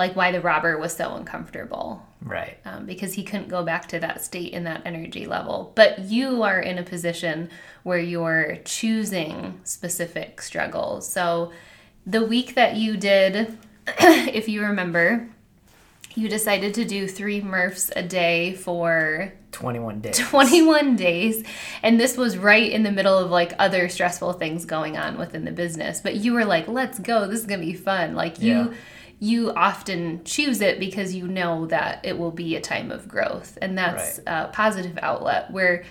like 0.00 0.16
why 0.16 0.32
the 0.32 0.40
robber 0.40 0.78
was 0.78 0.96
so 0.96 1.14
uncomfortable. 1.14 2.02
Right. 2.22 2.56
Um, 2.64 2.86
because 2.86 3.12
he 3.12 3.22
couldn't 3.22 3.48
go 3.48 3.62
back 3.62 3.86
to 3.88 4.00
that 4.00 4.24
state 4.24 4.54
in 4.54 4.64
that 4.64 4.80
energy 4.86 5.26
level. 5.26 5.72
But 5.74 5.98
you 5.98 6.42
are 6.42 6.58
in 6.58 6.78
a 6.78 6.82
position 6.82 7.50
where 7.82 7.98
you're 7.98 8.56
choosing 8.64 9.60
specific 9.64 10.40
struggles. 10.40 11.06
So 11.06 11.52
the 12.06 12.24
week 12.24 12.54
that 12.54 12.76
you 12.76 12.96
did, 12.96 13.58
if 13.86 14.48
you 14.48 14.62
remember, 14.62 15.28
you 16.14 16.30
decided 16.30 16.72
to 16.74 16.86
do 16.86 17.06
three 17.06 17.42
Murphs 17.42 17.90
a 17.94 18.02
day 18.02 18.54
for 18.54 19.34
21 19.52 20.00
days. 20.00 20.18
21 20.30 20.96
days. 20.96 21.44
And 21.82 22.00
this 22.00 22.16
was 22.16 22.38
right 22.38 22.72
in 22.72 22.84
the 22.84 22.90
middle 22.90 23.18
of 23.18 23.30
like 23.30 23.52
other 23.58 23.90
stressful 23.90 24.32
things 24.34 24.64
going 24.64 24.96
on 24.96 25.18
within 25.18 25.44
the 25.44 25.52
business. 25.52 26.00
But 26.00 26.16
you 26.16 26.32
were 26.32 26.46
like, 26.46 26.68
let's 26.68 26.98
go. 26.98 27.26
This 27.26 27.40
is 27.40 27.46
going 27.46 27.60
to 27.60 27.66
be 27.66 27.74
fun. 27.74 28.14
Like, 28.14 28.40
you. 28.40 28.54
Yeah 28.54 28.74
you 29.20 29.52
often 29.52 30.24
choose 30.24 30.62
it 30.62 30.80
because 30.80 31.14
you 31.14 31.28
know 31.28 31.66
that 31.66 32.00
it 32.04 32.18
will 32.18 32.30
be 32.30 32.56
a 32.56 32.60
time 32.60 32.90
of 32.90 33.06
growth. 33.06 33.58
And 33.60 33.76
that's 33.76 34.18
right. 34.26 34.46
a 34.46 34.48
positive 34.48 34.98
outlet 35.02 35.50
where 35.50 35.84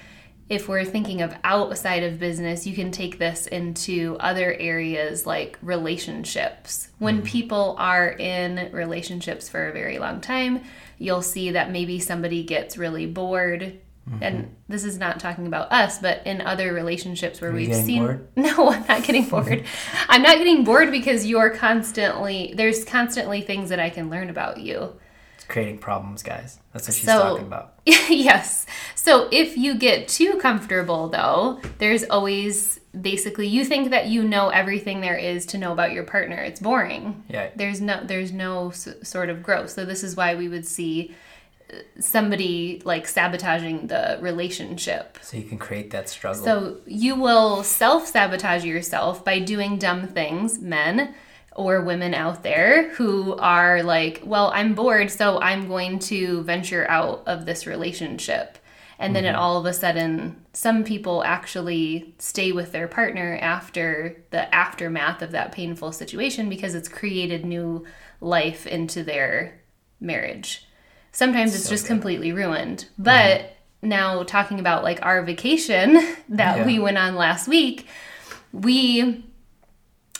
if 0.50 0.68
we're 0.68 0.84
thinking 0.84 1.22
of 1.22 1.36
outside 1.44 2.02
of 2.02 2.18
business, 2.18 2.66
you 2.66 2.74
can 2.74 2.92
take 2.92 3.20
this 3.20 3.46
into 3.46 4.18
other 4.20 4.52
areas 4.56 5.28
like 5.28 5.60
relationships. 5.62 6.90
When 6.98 7.18
mm-hmm. 7.18 7.26
people 7.26 7.76
are 7.78 8.10
in 8.10 8.72
relationships 8.72 9.48
for 9.48 9.70
a 9.70 9.74
very 9.74 10.00
long 10.00 10.22
time, 10.22 10.64
you'll 10.98 11.22
see 11.22 11.52
that 11.52 11.72
maybe 11.72 12.00
somebody 12.00 12.44
gets 12.44 12.80
really 12.80 13.06
bored 13.06 13.80
Mm-hmm. 14.10 14.24
And 14.24 14.56
this 14.68 14.84
is 14.84 14.98
not 14.98 15.20
talking 15.20 15.46
about 15.46 15.72
us, 15.72 16.00
but 16.00 16.26
in 16.26 16.42
other 16.42 16.74
relationships 16.74 17.42
where 17.42 17.52
we've 17.52 17.76
seen. 17.76 18.04
Bored? 18.04 18.28
No, 18.36 18.72
I'm 18.72 18.86
not 18.88 19.04
getting 19.04 19.28
bored. 19.28 19.66
I'm 20.10 20.22
not 20.22 20.38
getting 20.38 20.64
bored 20.64 20.92
because 20.92 21.26
you're 21.26 21.50
constantly, 21.50 22.54
there's 22.56 22.84
constantly 22.86 23.42
things 23.42 23.70
that 23.70 23.80
I 23.80 23.90
can 23.90 24.10
learn 24.10 24.30
about 24.30 24.60
you. 24.60 24.94
It's 25.36 25.46
creating 25.46 25.78
problems, 25.78 26.24
guys. 26.24 26.60
That's 26.74 26.88
what 26.88 26.96
she's 26.96 27.06
so, 27.06 27.20
talking 27.20 27.46
about. 27.46 27.74
yes. 27.86 28.66
So 28.96 29.28
if 29.32 29.58
you 29.58 29.76
get 29.76 30.08
too 30.08 30.38
comfortable, 30.38 31.10
though, 31.10 31.62
there's 31.78 32.04
always 32.06 32.80
basically 33.00 33.48
you 33.48 33.64
think 33.64 33.92
that 33.92 34.08
you 34.08 34.24
know 34.24 34.50
everything 34.50 35.02
there 35.02 35.18
is 35.18 35.46
to 35.48 35.58
know 35.58 35.72
about 35.72 35.92
your 35.92 36.04
partner. 36.04 36.38
It's 36.38 36.60
boring. 36.60 37.24
Yeah. 37.30 37.50
There's 37.56 37.82
no 37.82 38.04
there's 38.04 38.32
no 38.32 38.70
s- 38.70 38.90
sort 39.04 39.30
of 39.30 39.44
growth. 39.44 39.70
So 39.70 39.86
this 39.86 40.04
is 40.04 40.16
why 40.16 40.36
we 40.36 40.48
would 40.48 40.66
see 40.66 41.16
somebody 42.00 42.82
like 42.86 43.08
sabotaging 43.08 43.88
the 43.88 44.18
relationship. 44.22 45.18
So 45.22 45.38
you 45.38 45.44
can 45.44 45.58
create 45.58 45.92
that 45.92 46.10
struggle. 46.10 46.44
So 46.44 46.78
you 46.86 47.16
will 47.16 47.64
self 47.64 48.08
sabotage 48.08 48.66
yourself 48.66 49.24
by 49.24 49.40
doing 49.40 49.78
dumb 49.78 50.08
things, 50.08 50.60
men 50.60 51.14
or 51.56 51.82
women 51.82 52.14
out 52.14 52.44
there 52.44 52.90
who 52.92 53.36
are 53.36 53.84
like, 53.84 54.22
well, 54.24 54.52
I'm 54.54 54.76
bored, 54.76 55.12
so 55.12 55.40
I'm 55.42 55.68
going 55.68 56.00
to 56.00 56.42
venture 56.44 56.90
out 56.90 57.24
of 57.28 57.46
this 57.46 57.68
relationship. 57.68 58.58
And 58.98 59.16
then 59.16 59.24
mm-hmm. 59.24 59.36
it 59.36 59.38
all 59.38 59.58
of 59.58 59.66
a 59.66 59.74
sudden, 59.74 60.46
some 60.54 60.84
people 60.84 61.24
actually 61.24 62.14
stay 62.18 62.52
with 62.52 62.72
their 62.72 62.88
partner 62.88 63.38
after 63.42 64.24
the 64.32 64.54
aftermath 64.54 65.22
of 65.22 65.32
that 65.32 65.52
painful 65.52 65.92
situation 65.92 66.50
because 66.50 66.76
it's 66.76 66.90
created 66.90 67.46
new 67.46 67.86
life 68.22 68.68
into 68.68 69.04
their 69.04 69.62
marriage. 70.02 70.66
Sometimes 71.12 71.56
it's 71.56 71.66
so 71.66 71.70
just 71.72 71.84
good. 71.86 71.90
completely 71.90 72.32
ruined. 72.32 72.88
But 72.98 73.42
mm-hmm. 73.42 73.90
now 73.90 74.24
talking 74.24 74.60
about 74.60 74.84
like 74.84 75.00
our 75.06 75.24
vacation 75.24 75.94
that 76.30 76.58
yeah. 76.58 76.66
we 76.66 76.80
went 76.80 76.98
on 76.98 77.16
last 77.16 77.48
week, 77.48 77.88
we 78.52 79.24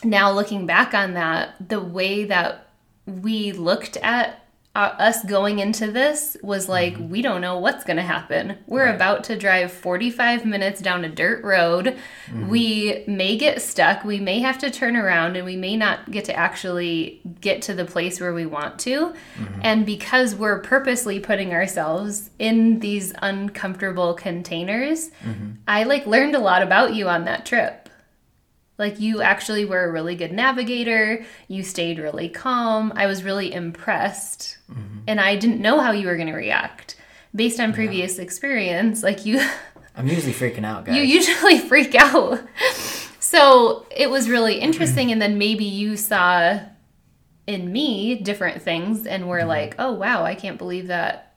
now 0.02 0.32
looking 0.32 0.66
back 0.66 0.94
on 0.94 1.14
that, 1.14 1.54
the 1.68 1.80
way 1.80 2.24
that 2.24 2.68
we 3.06 3.52
looked 3.52 3.96
at 3.98 4.39
uh, 4.80 4.94
us 4.98 5.22
going 5.24 5.58
into 5.58 5.90
this 5.92 6.36
was 6.42 6.68
like 6.68 6.94
Mm-hmm. 6.94 7.10
we 7.10 7.22
don't 7.22 7.40
know 7.40 7.58
what's 7.58 7.84
going 7.84 7.98
to 7.98 8.02
happen. 8.02 8.56
We're 8.66 8.92
about 8.92 9.24
to 9.24 9.36
drive 9.36 9.70
45 9.70 10.44
minutes 10.46 10.80
down 10.80 11.04
a 11.04 11.08
dirt 11.08 11.44
road. 11.44 11.96
Mm-hmm. 12.26 12.48
We 12.48 13.04
may 13.06 13.36
get 13.36 13.60
stuck, 13.60 14.04
we 14.04 14.18
may 14.20 14.38
have 14.40 14.58
to 14.58 14.70
turn 14.70 14.96
around 14.96 15.36
and 15.36 15.44
we 15.44 15.56
may 15.56 15.76
not 15.76 16.10
get 16.10 16.24
to 16.26 16.34
actually 16.34 17.20
get 17.40 17.60
to 17.62 17.74
the 17.74 17.84
place 17.84 18.20
where 18.20 18.32
we 18.32 18.46
want 18.46 18.78
to. 18.80 18.96
Mm-hmm. 19.12 19.60
And 19.62 19.84
because 19.84 20.34
we're 20.34 20.60
purposely 20.60 21.20
putting 21.20 21.52
ourselves 21.52 22.30
in 22.38 22.80
these 22.80 23.12
uncomfortable 23.20 24.14
containers, 24.14 25.10
Mm-hmm. 25.24 25.50
I 25.68 25.82
like 25.84 26.06
learned 26.06 26.34
a 26.34 26.38
lot 26.38 26.62
about 26.62 26.94
you 26.94 27.08
on 27.08 27.24
that 27.26 27.44
trip. 27.44 27.89
Like 28.80 28.98
you 28.98 29.20
actually 29.20 29.66
were 29.66 29.84
a 29.84 29.92
really 29.92 30.16
good 30.16 30.32
navigator. 30.32 31.22
You 31.48 31.62
stayed 31.62 31.98
really 31.98 32.30
calm. 32.30 32.94
I 32.96 33.06
was 33.06 33.22
really 33.22 33.52
impressed. 33.52 34.56
Mm-hmm. 34.72 35.00
And 35.06 35.20
I 35.20 35.36
didn't 35.36 35.60
know 35.60 35.80
how 35.80 35.92
you 35.92 36.06
were 36.06 36.16
going 36.16 36.28
to 36.28 36.34
react. 36.34 36.96
Based 37.32 37.60
on 37.60 37.74
previous 37.74 38.18
experience, 38.18 39.02
like 39.02 39.26
you 39.26 39.46
I'm 39.96 40.08
usually 40.08 40.32
freaking 40.32 40.64
out, 40.64 40.86
guys. 40.86 40.96
you 40.96 41.02
usually 41.02 41.58
freak 41.68 41.94
out. 41.94 42.40
So, 43.18 43.86
it 43.94 44.10
was 44.10 44.28
really 44.30 44.58
interesting 44.58 45.12
and 45.12 45.20
then 45.20 45.36
maybe 45.36 45.64
you 45.64 45.96
saw 45.96 46.58
in 47.46 47.70
me 47.70 48.16
different 48.16 48.62
things 48.62 49.06
and 49.06 49.28
were 49.28 49.40
mm-hmm. 49.40 49.48
like, 49.48 49.74
"Oh, 49.78 49.92
wow, 49.92 50.24
I 50.24 50.34
can't 50.34 50.56
believe 50.56 50.86
that 50.86 51.34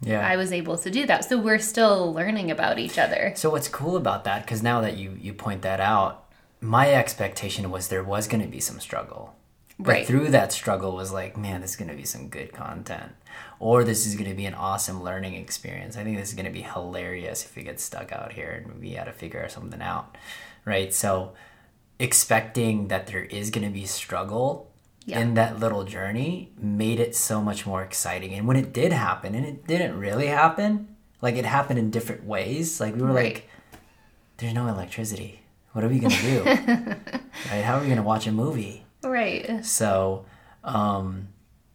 yeah. 0.00 0.26
I 0.26 0.36
was 0.36 0.52
able 0.52 0.78
to 0.78 0.90
do 0.90 1.06
that." 1.06 1.26
So, 1.26 1.38
we're 1.38 1.58
still 1.58 2.12
learning 2.14 2.50
about 2.50 2.78
each 2.78 2.98
other. 2.98 3.34
So 3.36 3.50
what's 3.50 3.68
cool 3.68 3.96
about 3.96 4.24
that? 4.24 4.42
Because 4.44 4.62
now 4.62 4.80
that 4.80 4.96
you 4.96 5.16
you 5.20 5.34
point 5.34 5.62
that 5.62 5.78
out, 5.78 6.21
my 6.62 6.90
expectation 6.94 7.70
was 7.70 7.88
there 7.88 8.04
was 8.04 8.26
going 8.28 8.40
to 8.40 8.48
be 8.48 8.60
some 8.60 8.80
struggle. 8.80 9.34
But 9.78 9.88
Right. 9.92 10.06
through 10.06 10.28
that 10.28 10.52
struggle 10.52 10.92
was 10.94 11.10
like, 11.12 11.36
man, 11.36 11.60
this 11.60 11.70
is 11.72 11.76
going 11.76 11.90
to 11.90 11.96
be 11.96 12.04
some 12.04 12.28
good 12.28 12.52
content, 12.52 13.12
or 13.58 13.82
this 13.84 14.06
is 14.06 14.14
going 14.14 14.30
to 14.30 14.36
be 14.36 14.46
an 14.46 14.54
awesome 14.54 15.02
learning 15.02 15.34
experience. 15.34 15.96
I 15.96 16.04
think 16.04 16.16
this 16.18 16.28
is 16.28 16.34
going 16.34 16.46
to 16.46 16.52
be 16.52 16.62
hilarious 16.62 17.44
if 17.44 17.56
we 17.56 17.62
get 17.64 17.80
stuck 17.80 18.12
out 18.12 18.32
here 18.34 18.62
and 18.64 18.80
we 18.80 18.94
got 18.94 19.04
to 19.04 19.12
figure 19.12 19.48
something 19.48 19.82
out, 19.82 20.16
right? 20.64 20.94
So 20.94 21.32
expecting 21.98 22.88
that 22.88 23.06
there 23.08 23.24
is 23.24 23.50
going 23.50 23.66
to 23.66 23.72
be 23.72 23.84
struggle 23.86 24.70
Yeah. 25.04 25.18
in 25.20 25.34
that 25.34 25.58
little 25.58 25.82
journey 25.84 26.52
made 26.56 27.00
it 27.00 27.16
so 27.16 27.42
much 27.42 27.66
more 27.66 27.82
exciting. 27.82 28.34
And 28.34 28.46
when 28.46 28.56
it 28.56 28.72
did 28.72 28.92
happen, 28.92 29.34
and 29.34 29.44
it 29.44 29.66
didn't 29.66 29.98
really 29.98 30.26
happen, 30.28 30.94
like 31.20 31.34
it 31.34 31.44
happened 31.44 31.78
in 31.80 31.90
different 31.90 32.24
ways. 32.24 32.80
Like 32.80 32.94
we 32.94 33.02
were 33.02 33.08
Right. 33.08 33.34
like, 33.34 33.48
"There's 34.36 34.54
no 34.54 34.68
electricity. 34.68 35.41
What 35.72 35.84
are 35.84 35.88
we 35.88 35.98
gonna 35.98 36.14
do? 36.20 36.42
right? 37.50 37.62
How 37.64 37.76
are 37.78 37.80
we 37.82 37.88
gonna 37.88 38.02
watch 38.02 38.26
a 38.26 38.32
movie?" 38.32 38.84
Right. 39.02 39.64
So, 39.64 40.24
um, 40.64 41.28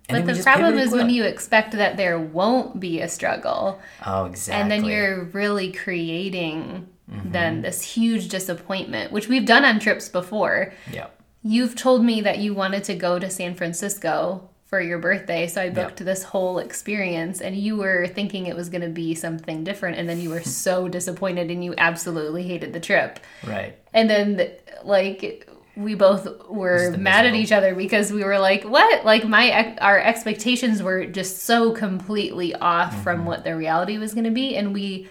But 0.10 0.26
the 0.26 0.42
problem 0.44 0.78
is 0.78 0.92
when 0.92 1.10
you 1.10 1.24
expect 1.24 1.72
that 1.74 1.98
there 1.98 2.18
won't 2.20 2.80
be 2.80 3.02
a 3.02 3.10
struggle, 3.10 3.80
oh 4.06 4.26
exactly, 4.26 4.62
and 4.62 4.72
then 4.72 4.86
you're 4.86 5.24
really 5.26 5.72
creating 5.72 6.88
Mm-hmm. 7.10 7.32
then 7.32 7.62
this 7.62 7.82
huge 7.82 8.28
disappointment, 8.28 9.14
which 9.14 9.30
we've 9.30 9.46
done 9.46 9.64
on 9.64 9.80
trips 9.80 10.10
before. 10.10 10.74
yeah, 10.92 11.08
You've 11.42 11.74
told 11.74 12.04
me 12.04 12.20
that 12.20 12.40
you 12.40 12.54
wanted 12.54 12.84
to 12.84 12.96
go 12.96 13.18
to 13.18 13.30
San 13.30 13.56
Francisco 13.56 14.50
for 14.68 14.80
your 14.82 15.00
birthday, 15.00 15.48
so 15.48 15.62
I 15.62 15.70
booked 15.70 16.04
this 16.04 16.24
whole 16.24 16.60
experience, 16.60 17.40
and 17.42 17.56
you 17.56 17.78
were 17.78 18.06
thinking 18.08 18.48
it 18.48 18.56
was 18.56 18.68
going 18.70 18.82
to 18.82 18.90
be 18.90 19.16
something 19.16 19.64
different, 19.64 19.98
and 19.98 20.08
then 20.10 20.20
you 20.20 20.30
were 20.30 20.44
so 20.44 20.88
disappointed 20.98 21.50
and 21.50 21.64
you 21.64 21.74
absolutely 21.78 22.44
hated 22.44 22.74
the 22.74 22.80
trip. 22.82 23.20
right. 23.46 23.78
And 23.94 24.10
then, 24.10 24.52
like, 24.84 25.50
we 25.78 25.96
both 25.96 26.28
were 26.50 26.96
mad 26.98 27.26
at 27.26 27.34
each 27.36 27.52
other 27.52 27.74
because 27.76 28.12
we 28.12 28.24
were 28.24 28.40
like, 28.40 28.64
"What?" 28.64 29.06
Like 29.06 29.26
my 29.26 29.76
our 29.80 30.00
expectations 30.00 30.82
were 30.84 31.06
just 31.06 31.44
so 31.44 31.72
completely 31.72 32.54
off 32.56 32.92
Mm-hmm. 32.94 33.04
from 33.04 33.26
what 33.26 33.44
the 33.44 33.56
reality 33.56 33.98
was 33.98 34.14
going 34.14 34.24
to 34.26 34.32
be, 34.32 34.56
and 34.58 34.74
we 34.74 35.08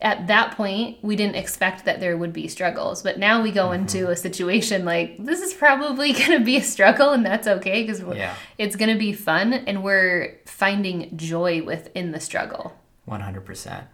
at 0.00 0.26
that 0.26 0.56
point 0.56 0.98
we 1.02 1.16
didn't 1.16 1.36
expect 1.36 1.84
that 1.86 2.00
there 2.00 2.16
would 2.16 2.32
be 2.32 2.48
struggles. 2.48 3.02
But 3.02 3.18
now 3.18 3.42
we 3.42 3.50
go 3.50 3.66
Mm-hmm. 3.68 3.80
into 3.82 4.10
a 4.10 4.16
situation 4.16 4.84
like 4.84 5.16
this 5.24 5.40
is 5.40 5.54
probably 5.54 6.12
going 6.20 6.32
to 6.38 6.40
be 6.44 6.56
a 6.56 6.62
struggle, 6.62 7.10
and 7.10 7.24
that's 7.24 7.46
okay 7.46 7.82
because 7.82 8.00
Yeah. 8.16 8.34
it's 8.58 8.76
going 8.76 8.92
to 8.92 8.98
be 8.98 9.12
fun, 9.12 9.52
and 9.54 9.82
we're 9.82 10.38
finding 10.44 11.16
joy 11.16 11.62
within 11.62 12.12
the 12.12 12.20
struggle. 12.20 12.76
One 13.04 13.20
hundred 13.20 13.44
percent. 13.44 13.86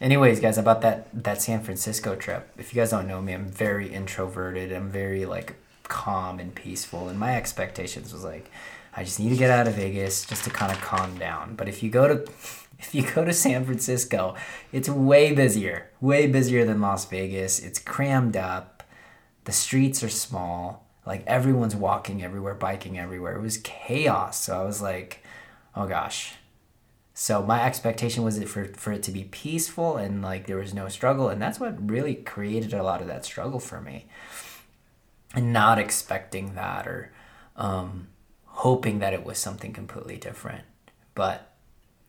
Anyways, 0.00 0.40
guys, 0.40 0.56
about 0.56 0.80
that 0.80 1.08
that 1.24 1.42
San 1.42 1.62
Francisco 1.62 2.14
trip. 2.16 2.50
If 2.56 2.74
you 2.74 2.80
guys 2.80 2.90
don't 2.90 3.06
know 3.06 3.20
me, 3.20 3.34
I'm 3.34 3.46
very 3.50 3.92
introverted. 3.92 4.72
I'm 4.72 4.88
very 4.88 5.26
like 5.26 5.56
calm 5.84 6.38
and 6.38 6.54
peaceful, 6.54 7.08
and 7.08 7.18
my 7.18 7.36
expectations 7.36 8.12
was 8.12 8.24
like, 8.24 8.50
I 8.96 9.04
just 9.04 9.20
need 9.20 9.28
to 9.30 9.36
get 9.36 9.50
out 9.50 9.68
of 9.68 9.74
Vegas 9.74 10.24
just 10.24 10.44
to 10.44 10.50
kind 10.50 10.72
of 10.72 10.80
calm 10.80 11.18
down. 11.18 11.54
But 11.54 11.68
if 11.68 11.82
you 11.82 11.90
go 11.90 12.08
to 12.08 12.32
if 12.80 12.94
you 12.94 13.02
go 13.02 13.24
to 13.24 13.32
San 13.32 13.64
Francisco, 13.64 14.34
it's 14.72 14.88
way 14.88 15.32
busier, 15.32 15.90
way 16.00 16.26
busier 16.26 16.64
than 16.64 16.80
Las 16.80 17.04
Vegas. 17.04 17.58
It's 17.58 17.78
crammed 17.78 18.36
up. 18.36 18.82
The 19.44 19.52
streets 19.52 20.02
are 20.02 20.08
small. 20.08 20.86
Like 21.06 21.24
everyone's 21.26 21.76
walking 21.76 22.22
everywhere, 22.22 22.54
biking 22.54 22.98
everywhere. 22.98 23.36
It 23.36 23.42
was 23.42 23.58
chaos. 23.58 24.44
So 24.44 24.60
I 24.60 24.64
was 24.64 24.82
like, 24.82 25.24
oh 25.74 25.86
gosh, 25.86 26.34
so 27.14 27.42
my 27.42 27.64
expectation 27.64 28.24
was 28.24 28.38
it 28.38 28.48
for, 28.48 28.64
for 28.64 28.92
it 28.92 29.02
to 29.02 29.12
be 29.12 29.24
peaceful 29.24 29.98
and 29.98 30.22
like 30.22 30.46
there 30.46 30.56
was 30.56 30.72
no 30.72 30.88
struggle, 30.88 31.28
and 31.28 31.40
that's 31.40 31.60
what 31.60 31.90
really 31.90 32.14
created 32.14 32.72
a 32.72 32.82
lot 32.82 33.02
of 33.02 33.08
that 33.08 33.26
struggle 33.26 33.60
for 33.60 33.78
me. 33.78 34.06
And 35.34 35.52
not 35.52 35.78
expecting 35.78 36.54
that 36.54 36.86
or 36.86 37.12
um, 37.56 38.08
hoping 38.46 39.00
that 39.00 39.12
it 39.12 39.24
was 39.24 39.38
something 39.38 39.74
completely 39.74 40.16
different, 40.16 40.64
but 41.14 41.49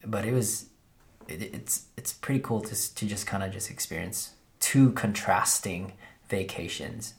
but 0.06 0.26
it 0.26 0.34
was 0.34 0.66
it, 1.28 1.42
it's 1.54 1.86
it's 1.98 2.14
pretty 2.14 2.40
cool 2.40 2.62
to 2.62 2.96
to 2.96 3.06
just 3.06 3.26
kind 3.28 3.44
of 3.44 3.52
just 3.52 3.70
experience 3.70 4.32
two 4.60 4.92
contrasting 4.92 5.94
vacations. 6.30 7.14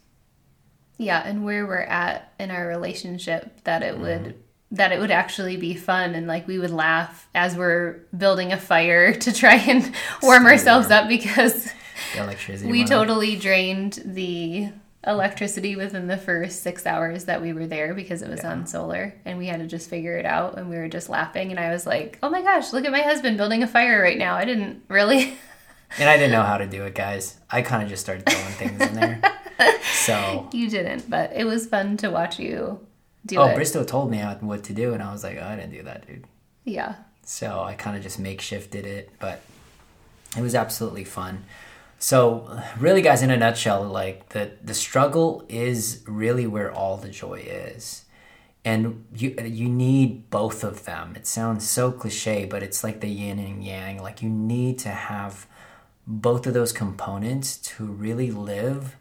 Yeah, 0.98 1.22
and 1.24 1.44
where 1.44 1.66
we're 1.66 1.78
at 1.80 2.32
in 2.38 2.50
our 2.50 2.66
relationship 2.66 3.62
that 3.64 3.82
it 3.82 3.98
would 3.98 4.20
Mm-hmm. 4.22 4.76
that 4.76 4.92
it 4.92 5.00
would 5.00 5.10
actually 5.10 5.56
be 5.56 5.74
fun 5.74 6.14
and 6.14 6.26
like 6.26 6.46
we 6.46 6.58
would 6.58 6.70
laugh 6.70 7.28
as 7.34 7.56
we're 7.56 8.00
building 8.16 8.52
a 8.52 8.58
fire 8.58 9.12
to 9.24 9.32
try 9.32 9.54
and 9.56 9.92
warm 10.22 10.42
Stay 10.44 10.50
ourselves 10.52 10.88
warm. 10.88 11.02
up 11.04 11.08
because 11.08 11.68
we 12.62 12.68
went 12.78 12.82
up. 12.84 12.88
totally 12.88 13.36
drained 13.36 14.00
the 14.04 14.68
electricity 15.06 15.74
within 15.74 16.06
the 16.06 16.16
first 16.16 16.62
six 16.62 16.86
hours 16.86 17.24
that 17.24 17.42
we 17.42 17.52
were 17.52 17.66
there 17.66 17.92
because 17.92 18.22
it 18.22 18.30
was 18.30 18.44
on 18.44 18.66
solar 18.66 19.14
and 19.24 19.36
we 19.36 19.46
had 19.46 19.58
to 19.58 19.66
just 19.66 19.90
figure 19.90 20.16
it 20.16 20.24
out 20.24 20.56
and 20.56 20.70
we 20.70 20.76
were 20.76 20.88
just 20.88 21.08
laughing 21.08 21.50
and 21.50 21.58
I 21.58 21.70
was 21.70 21.86
like, 21.86 22.18
Oh 22.22 22.30
my 22.30 22.40
gosh, 22.40 22.72
look 22.72 22.84
at 22.84 22.92
my 22.92 23.00
husband 23.00 23.36
building 23.36 23.62
a 23.62 23.66
fire 23.66 24.00
right 24.00 24.18
now. 24.18 24.36
I 24.36 24.44
didn't 24.44 24.84
really 24.88 25.36
and 25.98 26.08
I 26.08 26.16
didn't 26.16 26.32
know 26.32 26.42
how 26.42 26.58
to 26.58 26.66
do 26.66 26.84
it, 26.84 26.94
guys. 26.94 27.36
I 27.50 27.62
kind 27.62 27.82
of 27.82 27.88
just 27.88 28.02
started 28.02 28.26
throwing 28.26 28.54
things 28.54 28.80
in 28.80 28.94
there. 28.94 29.20
So 29.92 30.48
you 30.52 30.68
didn't, 30.68 31.08
but 31.08 31.32
it 31.36 31.44
was 31.44 31.66
fun 31.66 31.96
to 31.98 32.10
watch 32.10 32.40
you 32.40 32.80
do 33.24 33.36
oh, 33.36 33.46
it. 33.46 33.54
Bristow 33.54 33.84
told 33.84 34.10
me 34.10 34.18
what 34.18 34.64
to 34.64 34.72
do, 34.72 34.92
and 34.92 35.02
I 35.02 35.12
was 35.12 35.22
like, 35.22 35.38
oh, 35.40 35.44
I 35.44 35.54
didn't 35.54 35.70
do 35.70 35.82
that, 35.84 36.06
dude. 36.06 36.26
yeah. 36.64 36.96
So 37.24 37.60
I 37.60 37.74
kind 37.74 37.96
of 37.96 38.02
just 38.02 38.20
makeshifted 38.20 38.84
it, 38.84 39.10
but 39.20 39.42
it 40.36 40.40
was 40.40 40.56
absolutely 40.56 41.04
fun. 41.04 41.44
So 42.02 42.60
really, 42.80 43.00
guys, 43.00 43.22
in 43.22 43.30
a 43.30 43.36
nutshell, 43.36 43.84
like 43.84 44.30
the 44.30 44.50
the 44.60 44.74
struggle 44.74 45.44
is 45.48 46.02
really 46.04 46.48
where 46.48 46.72
all 46.72 46.96
the 46.96 47.08
joy 47.08 47.44
is, 47.46 48.06
and 48.64 49.04
you 49.14 49.36
you 49.44 49.68
need 49.68 50.28
both 50.28 50.64
of 50.64 50.84
them. 50.84 51.14
It 51.14 51.28
sounds 51.28 51.70
so 51.70 51.92
cliche, 51.92 52.44
but 52.44 52.60
it's 52.60 52.82
like 52.82 53.02
the 53.02 53.08
yin 53.08 53.38
and 53.38 53.62
yang. 53.62 54.02
Like 54.02 54.20
you 54.20 54.28
need 54.28 54.80
to 54.80 54.88
have 54.88 55.46
both 56.04 56.44
of 56.48 56.54
those 56.54 56.72
components 56.72 57.56
to 57.58 57.84
really 57.84 58.32
live 58.32 58.96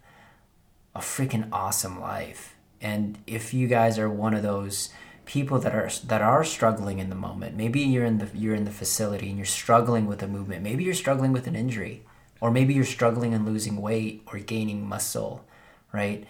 a 0.94 1.00
freaking 1.00 1.48
awesome 1.50 2.00
life. 2.00 2.54
And 2.80 3.18
if 3.26 3.52
you 3.52 3.66
guys 3.66 3.98
are 3.98 4.08
one 4.08 4.32
of 4.32 4.44
those 4.44 4.90
people 5.24 5.58
that 5.58 5.74
are 5.74 5.90
that 6.06 6.22
are 6.22 6.44
struggling 6.44 7.00
in 7.00 7.10
the 7.10 7.16
moment, 7.16 7.56
maybe 7.56 7.80
you're 7.80 8.04
in 8.04 8.18
the 8.18 8.28
you're 8.32 8.54
in 8.54 8.64
the 8.64 8.70
facility 8.70 9.28
and 9.28 9.38
you're 9.38 9.44
struggling 9.44 10.06
with 10.06 10.22
a 10.22 10.28
movement. 10.28 10.62
Maybe 10.62 10.84
you're 10.84 10.94
struggling 10.94 11.32
with 11.32 11.48
an 11.48 11.56
injury, 11.56 12.04
or 12.42 12.50
maybe 12.50 12.74
you're 12.74 12.84
struggling 12.84 13.32
and 13.32 13.46
losing 13.46 13.80
weight 13.80 14.24
or 14.26 14.40
gaining 14.40 14.84
muscle, 14.84 15.46
right? 15.92 16.26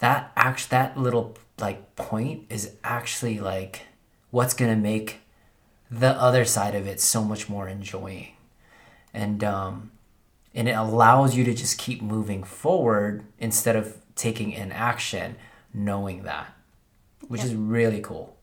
That 0.00 0.32
act 0.34 0.68
that 0.70 0.98
little 0.98 1.38
like 1.60 1.94
point 1.94 2.46
is 2.50 2.72
actually 2.82 3.38
like 3.38 3.82
what's 4.32 4.52
gonna 4.52 4.74
make 4.74 5.20
the 5.88 6.10
other 6.10 6.44
side 6.44 6.74
of 6.74 6.88
it 6.88 7.00
so 7.00 7.22
much 7.22 7.48
more 7.48 7.68
enjoying 7.68 8.32
and 9.14 9.44
um, 9.44 9.92
and 10.54 10.68
it 10.68 10.72
allows 10.72 11.36
you 11.36 11.44
to 11.44 11.54
just 11.54 11.78
keep 11.78 12.02
moving 12.02 12.42
forward 12.42 13.24
instead 13.38 13.76
of 13.76 13.96
taking 14.16 14.54
an 14.56 14.72
action 14.72 15.36
knowing 15.72 16.24
that 16.24 16.52
which 17.28 17.44
is 17.44 17.54
really 17.54 18.00
cool 18.00 18.36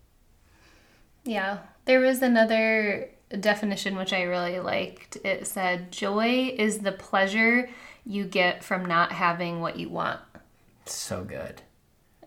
Yeah. 1.26 1.58
There 1.86 2.00
was 2.00 2.22
another 2.22 3.10
definition 3.38 3.96
which 3.98 4.14
I 4.14 4.24
really 4.24 4.60
liked. 4.60 5.18
It 5.24 5.48
said, 5.48 5.92
Joy 5.92 6.54
is 6.58 6.80
the 6.80 6.92
pleasure 6.92 7.70
you 8.06 8.26
get 8.26 8.64
from 8.64 8.86
not 8.86 9.12
having 9.12 9.62
what 9.62 9.78
you 9.80 9.90
want. 9.90 10.20
so 10.86 11.24
good 11.24 11.62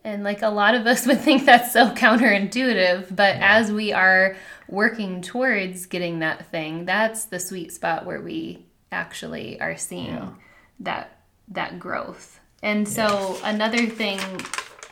And 0.04 0.24
like 0.24 0.42
a 0.42 0.48
lot 0.48 0.74
of 0.74 0.86
us 0.86 1.06
would 1.08 1.20
think 1.20 1.44
that's 1.44 1.72
so 1.72 1.90
counterintuitive, 1.90 3.14
but 3.14 3.36
Yeah. 3.36 3.58
as 3.58 3.72
we 3.72 3.92
are 3.92 4.36
working 4.68 5.22
towards 5.22 5.86
getting 5.86 6.18
that 6.20 6.46
thing, 6.46 6.84
that's 6.84 7.24
the 7.26 7.38
sweet 7.38 7.72
spot 7.72 8.04
where 8.06 8.20
we 8.20 8.64
actually 8.92 9.60
are 9.60 9.76
seeing 9.76 10.06
Yeah. 10.14 10.28
that 10.80 11.14
that 11.50 11.78
growth. 11.78 12.40
And 12.62 12.86
so 12.88 13.38
another 13.44 13.86
thing 13.86 14.18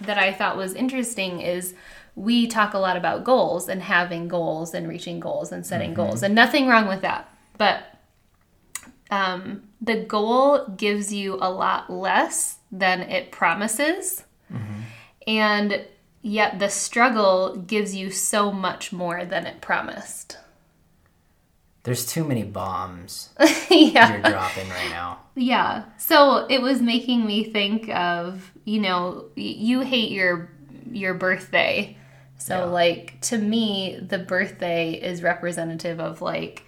that 0.01 0.19
I 0.19 0.33
thought 0.33 0.57
was 0.57 0.75
interesting 0.75 1.41
is 1.41 1.75
we 2.17 2.47
talk 2.49 2.75
a 2.75 2.79
lot 2.79 2.97
about 2.97 3.23
goals 3.23 3.69
and 3.69 3.83
having 3.83 4.27
goals 4.27 4.75
and 4.75 4.89
reaching 4.89 5.21
goals 5.21 5.53
and 5.53 5.65
setting 5.65 5.95
goals 5.95 6.23
and 6.23 6.35
nothing 6.35 6.67
wrong 6.67 6.89
with 6.89 7.03
that. 7.03 7.31
But 7.59 7.85
um, 9.11 9.65
the 9.81 9.97
goal 9.97 10.67
gives 10.77 11.13
you 11.13 11.39
a 11.41 11.51
lot 11.51 11.91
less 11.91 12.59
than 12.73 13.03
it 13.03 13.31
promises. 13.31 14.25
And 15.27 15.85
yet 16.23 16.59
the 16.59 16.69
struggle 16.69 17.57
gives 17.57 17.95
you 17.95 18.11
so 18.11 18.51
much 18.53 18.93
more 18.93 19.25
than 19.25 19.45
it 19.47 19.61
promised. 19.61 20.39
There's 21.83 22.07
too 22.07 22.25
many 22.25 22.43
bombs 22.43 23.31
yeah. 23.71 24.13
you're 24.13 24.23
dropping 24.23 24.69
right 24.71 24.91
now. 24.91 25.21
Yeah. 25.35 25.85
So 25.99 26.47
it 26.49 26.61
was 26.61 26.81
making 26.81 27.27
me 27.27 27.45
think 27.45 27.89
of, 27.91 28.51
you 28.65 28.81
know, 28.81 29.27
y- 29.37 29.43
you 29.43 29.81
hate 29.81 30.11
your 30.11 30.51
your 30.91 31.15
birthday. 31.15 31.97
So 32.39 32.59
Yeah. 32.59 32.65
like 32.65 33.21
to 33.23 33.39
me, 33.39 33.99
the 34.01 34.19
birthday 34.19 34.93
is 34.93 35.23
representative 35.23 36.01
of 36.01 36.21
like 36.23 36.65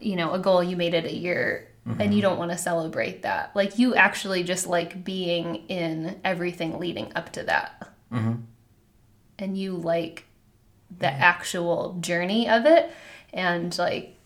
you 0.00 0.16
know, 0.16 0.32
a 0.32 0.38
goal 0.38 0.62
you 0.62 0.76
made 0.76 0.94
it 0.94 1.04
a 1.04 1.14
year 1.14 1.68
and 1.84 1.98
you 1.98 2.04
mm-hmm. 2.06 2.20
don't 2.20 2.38
want 2.38 2.50
to 2.50 2.58
celebrate 2.58 3.22
that. 3.22 3.54
Like 3.54 3.78
you 3.78 3.94
actually 3.94 4.44
just 4.44 4.66
like 4.66 5.04
being 5.04 5.66
in 5.68 6.20
everything 6.24 6.78
leading 6.78 7.12
up 7.14 7.32
to 7.32 7.42
that. 7.44 7.88
Mm-hmm. 8.12 8.34
And 9.38 9.58
you 9.58 9.72
like 9.72 10.24
the 10.96 11.10
actual 11.10 11.96
journey 12.00 12.48
of 12.48 12.66
it 12.66 12.92
and 13.32 13.76
like 13.78 14.16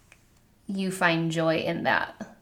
you 0.66 0.90
find 0.90 1.30
joy 1.30 1.58
in 1.58 1.84
that. 1.84 2.35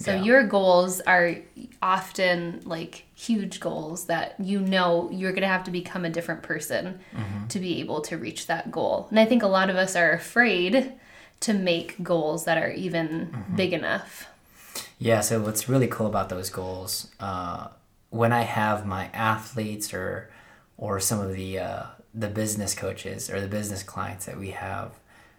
So 0.00 0.14
Yeah. 0.14 0.22
your 0.22 0.44
goals 0.44 1.00
are 1.02 1.36
often 1.82 2.62
like 2.64 3.04
huge 3.14 3.60
goals 3.60 4.06
that 4.06 4.34
you 4.40 4.60
know 4.60 5.10
you're 5.12 5.32
going 5.32 5.42
to 5.42 5.48
have 5.48 5.64
to 5.64 5.70
become 5.70 6.06
a 6.06 6.10
different 6.10 6.42
person 6.42 7.00
to 7.50 7.58
be 7.58 7.80
able 7.80 8.00
to 8.02 8.16
reach 8.16 8.46
that 8.46 8.70
goal. 8.70 9.08
And 9.10 9.20
I 9.20 9.26
think 9.26 9.42
a 9.42 9.46
lot 9.46 9.68
of 9.68 9.76
us 9.76 9.96
are 9.96 10.12
afraid 10.12 10.92
to 11.40 11.52
make 11.52 12.02
goals 12.02 12.44
that 12.46 12.56
are 12.56 12.70
even 12.70 13.44
big 13.54 13.72
enough. 13.74 14.26
Yeah, 14.98 15.20
so 15.20 15.40
what's 15.40 15.68
really 15.68 15.86
cool 15.86 16.06
about 16.06 16.28
those 16.30 16.48
goals, 16.50 17.10
uh, 17.20 17.68
when 18.10 18.32
I 18.32 18.42
have 18.42 18.86
my 18.86 19.06
athletes 19.12 19.92
or 19.92 20.30
or 20.78 20.98
some 21.00 21.20
of 21.20 21.34
the 21.34 21.58
uh, 21.58 21.82
the 22.14 22.28
business 22.28 22.74
coaches 22.74 23.28
or 23.30 23.40
the 23.40 23.48
business 23.48 23.82
clients 23.82 24.24
that 24.26 24.38
we 24.38 24.50
have 24.50 24.92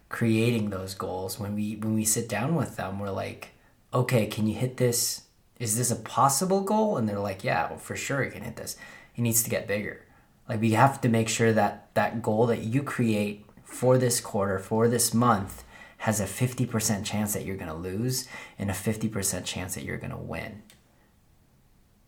creating 0.09 0.69
those 0.69 0.93
goals, 0.93 1.39
when 1.39 1.55
we 1.55 1.75
when 1.77 1.95
we 1.95 2.05
sit 2.05 2.27
down 2.29 2.55
with 2.55 2.75
them, 2.75 2.99
we're 2.99 3.09
like, 3.09 3.50
okay, 3.93 4.25
can 4.25 4.47
you 4.47 4.55
hit 4.55 4.77
this? 4.77 5.23
Is 5.59 5.77
this 5.77 5.91
a 5.91 5.95
possible 5.95 6.61
goal? 6.61 6.97
And 6.97 7.07
they're 7.07 7.19
like, 7.19 7.43
yeah, 7.43 7.69
well, 7.69 7.77
for 7.77 7.95
sure 7.95 8.23
you 8.23 8.31
can 8.31 8.43
hit 8.43 8.55
this. 8.55 8.75
It 9.15 9.21
needs 9.21 9.43
to 9.43 9.49
get 9.49 9.67
bigger. 9.67 10.05
Like 10.47 10.61
we 10.61 10.71
have 10.71 11.01
to 11.01 11.09
make 11.09 11.29
sure 11.29 11.53
that 11.53 11.93
that 11.93 12.21
goal 12.21 12.47
that 12.47 12.63
you 12.63 12.83
create 12.83 13.45
for 13.63 13.97
this 13.97 14.19
quarter, 14.19 14.59
for 14.59 14.87
this 14.87 15.13
month, 15.13 15.63
has 15.99 16.19
a 16.19 16.25
50% 16.25 17.05
chance 17.05 17.33
that 17.33 17.45
you're 17.45 17.57
going 17.57 17.69
to 17.69 17.75
lose 17.75 18.27
and 18.57 18.71
a 18.71 18.73
50% 18.73 19.45
chance 19.45 19.75
that 19.75 19.83
you're 19.83 19.97
going 19.97 20.11
to 20.11 20.17
win. 20.17 20.63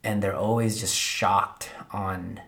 And 0.04 0.22
they're 0.22 0.36
always 0.36 0.80
just 0.80 0.96
shocked 0.96 1.70
on 1.92 2.42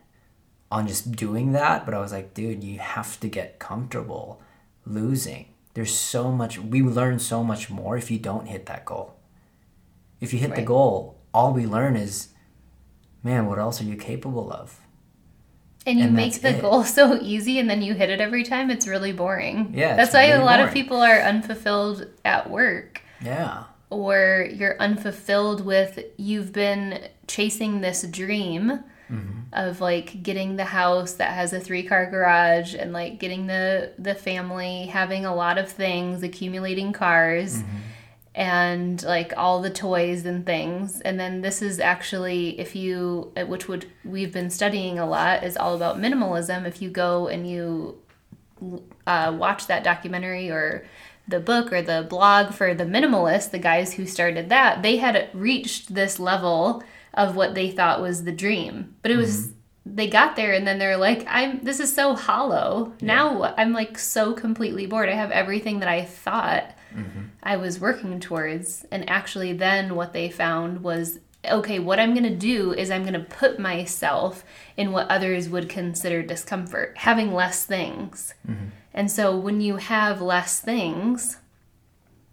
on 0.71 0.87
just 0.87 1.11
doing 1.11 1.51
that, 1.51 1.85
but 1.85 1.93
I 1.93 1.99
was 1.99 2.11
like, 2.11 2.33
dude, 2.33 2.63
you 2.63 2.79
have 2.79 3.19
to 3.19 3.29
get 3.29 3.59
comfortable 3.59 4.41
losing. 4.85 5.53
There's 5.73 5.95
so 5.95 6.31
much 6.31 6.57
we 6.59 6.81
learn 6.81 7.19
so 7.19 7.43
much 7.43 7.69
more 7.69 7.95
if 7.95 8.09
you 8.09 8.17
don't 8.17 8.47
hit 8.47 8.65
that 8.65 8.83
goal. 8.83 9.15
If 10.19 10.33
you 10.33 10.39
hit 10.39 10.55
the 10.55 10.61
goal, 10.61 11.21
all 11.33 11.53
we 11.53 11.65
learn 11.65 11.95
is 11.95 12.29
man, 13.23 13.47
what 13.47 13.57
else 13.57 13.81
are 13.81 13.85
you 13.85 13.95
capable 13.95 14.51
of? 14.51 14.79
And 15.87 15.97
you 15.99 16.05
And 16.05 16.15
make 16.15 16.41
the 16.41 16.57
it. 16.57 16.61
goal 16.61 16.83
so 16.99 17.19
easy 17.21 17.59
and 17.59 17.69
then 17.69 17.81
you 17.81 17.93
hit 17.95 18.09
it 18.09 18.21
every 18.21 18.43
time, 18.43 18.69
it's 18.69 18.87
really 18.87 19.11
boring. 19.11 19.71
Yeah, 19.73 19.95
That's 19.95 20.13
why 20.13 20.25
a 20.25 20.33
really 20.33 20.45
lot 20.45 20.59
of 20.59 20.71
people 20.73 20.97
are 21.01 21.19
unfulfilled 21.19 22.07
at 22.23 22.49
work. 22.49 23.01
Yeah. 23.21 23.63
or 23.89 24.47
you're 24.53 24.77
unfulfilled 24.79 25.65
with 25.65 25.99
you've 26.17 26.51
been 26.51 27.07
chasing 27.27 27.81
this 27.81 28.03
dream 28.03 28.83
mm-hmm. 29.09 29.39
of 29.53 29.79
like 29.81 30.21
getting 30.21 30.55
the 30.55 30.65
house 30.65 31.13
that 31.13 31.33
has 31.33 31.53
a 31.53 31.59
three 31.59 31.83
car 31.83 32.05
garage 32.09 32.75
and 32.75 32.93
like 32.93 33.19
getting 33.19 33.47
the 33.47 33.93
the 33.97 34.13
family 34.13 34.87
having 34.87 35.25
a 35.25 35.33
lot 35.33 35.57
of 35.57 35.69
things 35.69 36.23
accumulating 36.23 36.91
cars 36.91 37.59
mm-hmm. 37.59 37.77
And 38.35 39.01
like 39.03 39.33
all 39.37 39.61
the 39.61 39.69
toys 39.69 40.25
and 40.25 40.45
things 40.45 40.99
and 41.01 41.17
then 41.17 41.41
this 41.41 41.61
is 41.61 41.79
actually 41.79 42.59
if 42.59 42.75
you 42.75 43.31
which 43.47 43.67
would 43.69 43.85
we've 44.03 44.33
been 44.33 44.49
studying 44.49 44.99
a 44.99 45.07
lot 45.07 45.43
is 45.43 45.55
all 45.55 45.73
about 45.73 45.97
minimalism 45.97 46.67
if 46.67 46.81
you 46.81 46.89
go 46.89 47.27
and 47.27 47.49
you 47.49 47.97
uh, 49.07 49.35
watch 49.37 49.67
that 49.67 49.83
documentary 49.83 50.49
or 50.49 50.85
the 51.27 51.39
book 51.39 51.73
or 51.73 51.81
the 51.81 52.05
blog 52.07 52.53
for 52.53 52.73
the 52.73 52.83
minimalist, 52.83 53.51
the 53.51 53.59
guys 53.59 53.93
who 53.93 54.05
started 54.05 54.49
that, 54.49 54.83
they 54.83 54.97
had 54.97 55.29
reached 55.33 55.93
this 55.93 56.19
level 56.19 56.83
of 57.13 57.35
what 57.35 57.55
they 57.55 57.71
thought 57.71 58.01
was 58.01 58.23
the 58.23 58.31
dream. 58.31 58.95
But 59.01 59.11
it 59.11 59.17
was 59.17 59.51
they 59.87 60.07
got 60.07 60.35
there 60.35 60.53
and 60.53 60.65
then 60.65 60.79
they're 60.79 60.97
like, 60.97 61.25
I'm 61.27 61.63
this 61.63 61.79
is 61.79 61.93
so 61.93 62.15
hollow. 62.15 62.93
Now? 63.01 63.53
I'm 63.57 63.73
like 63.73 63.97
so 63.97 64.33
completely 64.33 64.85
bored. 64.85 65.09
I 65.09 65.13
have 65.13 65.31
everything 65.31 65.79
that 65.79 65.89
I 65.89 66.03
thought 66.03 66.74
I 67.43 67.57
was 67.57 67.79
working 67.79 68.19
towards. 68.19 68.85
And 68.91 69.09
actually 69.09 69.53
then 69.53 69.95
what 69.95 70.13
they 70.13 70.29
found 70.29 70.83
was 70.83 71.19
okay, 71.51 71.79
what 71.79 71.99
I'm 71.99 72.13
going 72.13 72.23
to 72.23 72.35
do 72.35 72.73
is 72.73 72.89
I'm 72.89 73.03
going 73.03 73.13
to 73.13 73.19
put 73.19 73.59
myself 73.59 74.43
in 74.77 74.91
what 74.91 75.07
others 75.09 75.47
would 75.47 75.69
consider 75.69 76.23
discomfort, 76.23 76.93
having 76.97 77.33
less 77.33 77.65
things. 77.65 78.33
Mm-hmm. 78.49 78.69
And 78.93 79.11
so 79.11 79.37
when 79.37 79.61
you 79.61 79.75
have 79.75 80.21
less 80.21 80.59
things, 80.59 81.37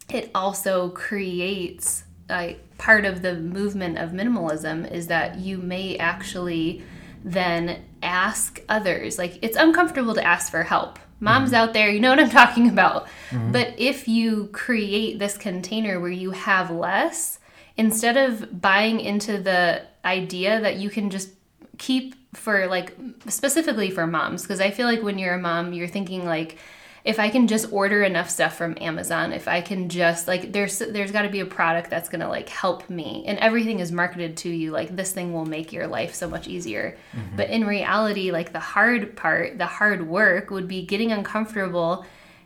it 0.08 0.30
also 0.34 0.90
creates 0.90 2.04
like 2.28 2.78
part 2.78 3.04
of 3.04 3.22
the 3.22 3.34
movement 3.34 3.98
of 3.98 4.10
minimalism 4.10 4.90
is 4.90 5.08
that 5.08 5.38
you 5.38 5.58
may 5.58 5.96
actually 5.98 6.82
then 7.24 7.82
ask 8.02 8.60
others. 8.68 9.18
Like 9.18 9.38
it's 9.42 9.56
uncomfortable 9.56 10.14
to 10.14 10.24
ask 10.24 10.50
for 10.50 10.62
help. 10.62 10.98
Moms 11.22 11.48
mm-hmm. 11.48 11.54
out 11.54 11.72
there, 11.72 11.90
you 11.90 12.00
know 12.00 12.10
what 12.10 12.20
I'm 12.20 12.30
talking 12.42 12.68
about. 12.68 13.06
Mm-hmm. 13.30 13.52
But 13.52 13.74
if 13.78 14.08
you 14.08 14.48
create 14.52 15.18
this 15.18 15.38
container 15.38 15.98
where 16.00 16.10
you 16.10 16.32
have 16.32 16.70
less, 16.70 17.38
instead 17.76 18.16
of 18.16 18.60
buying 18.60 19.00
into 19.00 19.38
the 19.38 19.82
idea 20.04 20.60
that 20.60 20.76
you 20.76 20.90
can 20.90 21.10
just 21.10 21.30
keep 21.78 22.14
for 22.34 22.66
like 22.66 22.96
specifically 23.28 23.90
for 23.90 24.06
moms 24.06 24.42
because 24.42 24.60
i 24.60 24.70
feel 24.70 24.86
like 24.86 25.02
when 25.02 25.18
you're 25.18 25.34
a 25.34 25.38
mom 25.38 25.72
you're 25.72 25.88
thinking 25.88 26.24
like 26.24 26.56
if 27.04 27.18
i 27.18 27.28
can 27.28 27.46
just 27.46 27.72
order 27.72 28.02
enough 28.02 28.30
stuff 28.30 28.56
from 28.56 28.76
amazon 28.80 29.32
if 29.32 29.48
i 29.48 29.60
can 29.60 29.88
just 29.88 30.28
like 30.28 30.52
there's 30.52 30.78
there's 30.78 31.12
got 31.12 31.22
to 31.22 31.28
be 31.28 31.40
a 31.40 31.46
product 31.46 31.90
that's 31.90 32.08
going 32.08 32.20
to 32.20 32.28
like 32.28 32.48
help 32.48 32.88
me. 32.88 33.24
And 33.26 33.38
everything 33.38 33.80
is 33.80 33.90
marketed 33.90 34.36
to 34.38 34.48
you 34.48 34.70
like 34.70 34.94
this 34.94 35.12
thing 35.12 35.32
will 35.32 35.46
make 35.46 35.72
your 35.72 35.86
life 35.86 36.14
so 36.14 36.28
much 36.28 36.48
easier. 36.48 36.96
Mm-hmm. 37.14 37.36
But 37.36 37.50
in 37.50 37.66
reality 37.66 38.30
like 38.30 38.52
the 38.52 38.60
hard 38.60 39.16
part 39.16 39.58
the 39.58 39.66
hard 39.66 40.06
work 40.06 40.50
would 40.50 40.68
be 40.68 40.82
getting 40.82 41.12
uncomfortable 41.12 42.04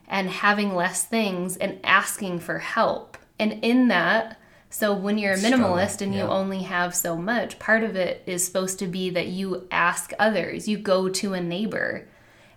and 0.08 0.30
having 0.30 0.74
less 0.74 1.04
things 1.04 1.56
and 1.56 1.78
asking 1.84 2.40
for 2.40 2.58
help. 2.58 3.18
And 3.38 3.64
in 3.64 3.88
that 3.88 4.40
so 4.70 4.94
when 4.94 5.18
you're 5.18 5.34
a 5.34 5.38
minimalist 5.38 6.02
and 6.02 6.14
you 6.14 6.22
only 6.22 6.62
have 6.62 6.94
so 6.94 7.16
much, 7.16 7.58
part 7.58 7.82
of 7.82 7.96
it 7.96 8.22
is 8.26 8.44
supposed 8.44 8.78
to 8.80 8.86
be 8.86 9.10
that 9.10 9.28
you 9.28 9.66
ask 9.70 10.12
others. 10.18 10.68
You 10.68 10.76
go 10.76 11.08
to 11.08 11.34
a 11.34 11.40
neighbor 11.40 12.08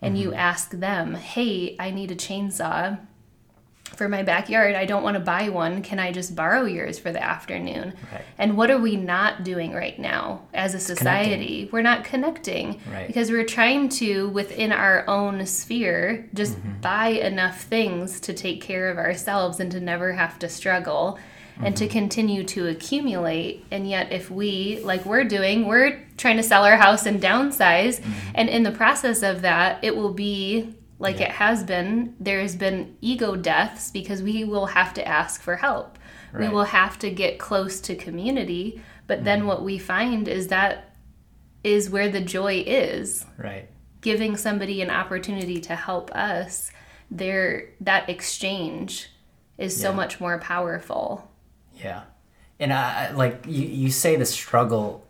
and 0.02 0.18
you 0.18 0.30
Mm-hmm. 0.30 0.40
ask 0.40 0.72
them, 0.72 1.16
"Hey, 1.16 1.76
I 1.80 1.92
need 1.92 2.12
a 2.12 2.16
chainsaw 2.16 3.00
for 3.96 4.08
my 4.08 4.22
backyard. 4.22 4.76
I 4.76 4.86
don't 4.86 5.02
want 5.04 5.16
to 5.16 5.20
buy 5.20 5.50
one. 5.50 5.82
Can 5.82 5.98
I 6.00 6.12
just 6.12 6.36
borrow 6.36 6.64
yours 6.64 7.00
for 7.00 7.12
the 7.12 7.22
afternoon?" 7.24 7.94
Right. 8.12 8.22
And 8.38 8.56
what 8.56 8.70
are 8.72 8.78
we 8.78 8.96
not 8.96 9.44
doing 9.44 9.74
right 9.74 9.98
now 10.00 10.42
as 10.54 10.74
a 10.76 10.80
society? 10.80 11.68
We're 11.72 11.82
not 11.82 12.04
connecting 12.04 12.80
Right. 12.92 13.08
because 13.08 13.32
we're 13.32 13.46
trying 13.46 13.90
to 13.90 14.30
within 14.30 14.72
our 14.72 15.04
own 15.10 15.46
sphere 15.46 16.28
just 16.34 16.58
Mm-hmm. 16.58 16.82
buy 16.82 17.08
enough 17.10 17.62
things 17.64 18.20
to 18.22 18.34
take 18.34 18.62
care 18.62 18.90
of 18.90 18.98
ourselves 18.98 19.60
and 19.60 19.72
to 19.72 19.80
never 19.80 20.14
have 20.14 20.38
to 20.40 20.48
struggle 20.50 21.18
and 21.60 21.76
Mm-hmm. 21.76 21.86
to 21.86 21.88
continue 21.90 22.44
to 22.46 22.68
accumulate 22.68 23.66
and 23.70 23.88
yet 23.90 24.12
if 24.12 24.32
we 24.32 24.80
like 24.84 25.06
we're 25.06 25.24
doing 25.26 25.68
we're 25.68 26.00
trying 26.18 26.38
to 26.38 26.44
sell 26.44 26.64
our 26.64 26.78
house 26.78 27.06
and 27.06 27.22
downsize 27.22 28.00
Mm-hmm. 28.00 28.32
and 28.36 28.50
in 28.50 28.64
the 28.64 28.72
process 28.72 29.22
of 29.24 29.42
that 29.42 29.84
it 29.84 29.96
will 29.96 30.14
be 30.14 30.74
like 31.00 31.20
Yeah. 31.20 31.26
it 31.28 31.32
has 31.32 31.64
been 31.64 32.16
there's 32.20 32.56
been 32.56 32.96
ego 33.02 33.36
deaths 33.36 33.92
because 33.92 34.22
we 34.24 34.44
will 34.46 34.68
have 34.68 34.94
to 34.96 35.08
ask 35.08 35.42
for 35.42 35.58
help 35.58 35.98
we 36.38 36.48
will 36.48 36.66
have 36.66 37.00
to 37.00 37.10
get 37.10 37.40
close 37.40 37.82
to 37.82 37.96
community 37.96 38.82
but 39.08 39.24
then 39.24 39.48
what 39.48 39.64
we 39.64 39.78
find 39.80 40.28
is 40.28 40.48
that 40.48 40.94
is 41.64 41.90
where 41.90 42.08
the 42.08 42.22
joy 42.22 42.64
is. 42.66 43.26
Right. 43.38 43.68
Giving 44.02 44.38
somebody 44.38 44.82
an 44.82 44.90
opportunity 44.92 45.60
to 45.62 45.76
help 45.76 46.10
us, 46.16 46.72
there 47.12 47.72
that 47.82 48.08
exchange 48.10 49.10
is 49.58 49.76
so 49.76 49.90
Yeah. 49.90 49.96
much 49.96 50.22
more 50.22 50.38
powerful. 50.38 51.29
Yeah, 51.82 52.04
and 52.60 52.74
I 52.74 53.12
like 53.12 53.46
you. 53.48 53.66
You 53.66 53.92
say 53.92 54.16
the 54.16 54.26
struggle. 54.26 55.06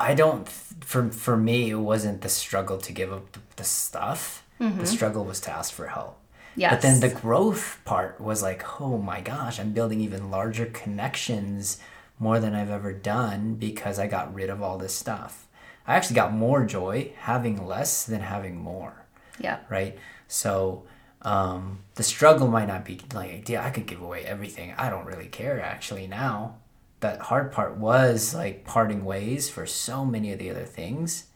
I 0.00 0.14
don't. 0.14 0.48
For 0.48 1.10
for 1.10 1.36
me, 1.36 1.70
it 1.70 1.74
wasn't 1.74 2.22
the 2.22 2.28
struggle 2.28 2.78
to 2.78 2.92
give 2.92 3.12
up 3.12 3.32
the, 3.32 3.40
the 3.56 3.64
stuff. 3.64 4.44
The 4.58 4.64
mm-hmm. 4.64 4.84
struggle 4.84 5.24
was 5.24 5.40
to 5.42 5.52
ask 5.52 5.72
for 5.72 5.86
help. 5.86 6.18
Yes. 6.56 6.72
But 6.72 6.82
then 6.82 7.00
the 7.00 7.08
growth 7.08 7.78
part 7.84 8.20
was 8.20 8.42
like, 8.42 8.80
oh 8.80 8.98
my 8.98 9.20
gosh, 9.20 9.60
I'm 9.60 9.72
building 9.72 10.00
even 10.00 10.32
larger 10.32 10.66
connections 10.66 11.78
more 12.18 12.40
than 12.40 12.56
I've 12.56 12.70
ever 12.70 12.92
done 12.92 13.54
because 13.54 14.00
I 14.00 14.08
got 14.08 14.34
rid 14.34 14.50
of 14.50 14.60
all 14.60 14.76
this 14.76 14.94
stuff. 14.94 15.46
I 15.86 15.94
actually 15.94 16.16
got 16.16 16.32
more 16.32 16.64
joy 16.64 17.12
having 17.18 17.64
less 17.64 18.04
than 18.04 18.22
having 18.22 18.56
more 18.56 19.06
yeah. 19.38 19.58
right? 19.68 19.98
So 20.26 20.84
um, 21.22 21.80
the 21.94 22.02
struggle 22.02 22.48
might 22.48 22.68
not 22.68 22.84
be 22.84 23.00
like, 23.12 23.48
yeah, 23.48 23.64
I 23.64 23.70
could 23.70 23.86
give 23.86 24.00
away 24.00 24.24
everything. 24.24 24.74
I 24.76 24.90
don't 24.90 25.06
really 25.06 25.26
care 25.26 25.60
actually 25.60 26.06
now. 26.06 26.56
That 27.00 27.20
hard 27.20 27.52
part 27.52 27.76
was 27.76 28.34
like 28.34 28.64
parting 28.64 29.04
ways 29.04 29.48
for 29.48 29.66
so 29.66 30.04
many 30.04 30.32
of 30.32 30.38
the 30.38 30.50
other 30.50 30.64
things. 30.64 31.26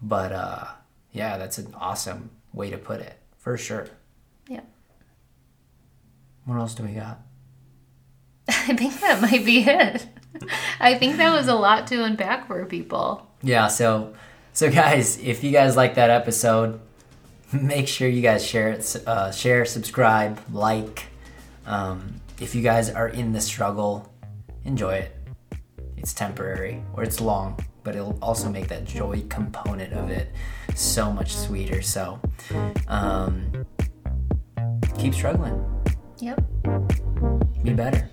But 0.00 0.32
uh, 0.32 0.64
yeah, 1.12 1.38
that's 1.38 1.58
an 1.58 1.74
awesome 1.74 2.30
way 2.52 2.70
to 2.70 2.78
put 2.78 3.00
it 3.00 3.18
for 3.36 3.56
sure. 3.56 3.88
Yeah. 4.48 4.60
What 6.44 6.58
else 6.58 6.74
do 6.74 6.84
we 6.84 6.92
got? 6.92 7.20
I 8.48 8.74
think 8.76 9.00
that 9.00 9.20
might 9.20 9.44
be 9.44 9.60
it. 9.60 10.06
I 10.80 10.94
think 10.94 11.16
that 11.16 11.32
was 11.32 11.48
a 11.48 11.54
lot 11.54 11.86
to 11.88 12.04
unpack 12.04 12.46
for 12.46 12.64
people. 12.66 13.26
Yeah, 13.42 13.68
so 13.68 14.14
so 14.52 14.70
guys, 14.70 15.18
if 15.18 15.44
you 15.44 15.52
guys 15.52 15.76
like 15.76 15.94
that 15.94 16.10
episode, 16.10 16.80
make 17.52 17.88
sure 17.88 18.08
you 18.08 18.22
guys 18.22 18.44
share 18.44 18.70
it, 18.70 18.96
uh, 19.06 19.30
share, 19.30 19.64
subscribe, 19.64 20.40
like. 20.52 21.06
Um, 21.66 22.20
if 22.40 22.54
you 22.54 22.62
guys 22.62 22.88
are 22.90 23.08
in 23.08 23.32
the 23.32 23.40
struggle, 23.40 24.12
enjoy 24.64 24.94
it. 24.94 25.16
It's 25.96 26.14
temporary 26.14 26.82
or 26.94 27.02
it's 27.02 27.20
long, 27.20 27.58
but 27.82 27.96
it'll 27.96 28.18
also 28.22 28.48
make 28.48 28.68
that 28.68 28.84
joy 28.84 29.24
component 29.28 29.92
of 29.92 30.10
it 30.10 30.32
so 30.74 31.12
much 31.12 31.34
sweeter. 31.34 31.82
So 31.82 32.20
um, 32.86 33.66
keep 34.98 35.14
struggling. 35.14 35.64
Yep. 36.20 36.42
Be 37.64 37.72
better. 37.74 38.08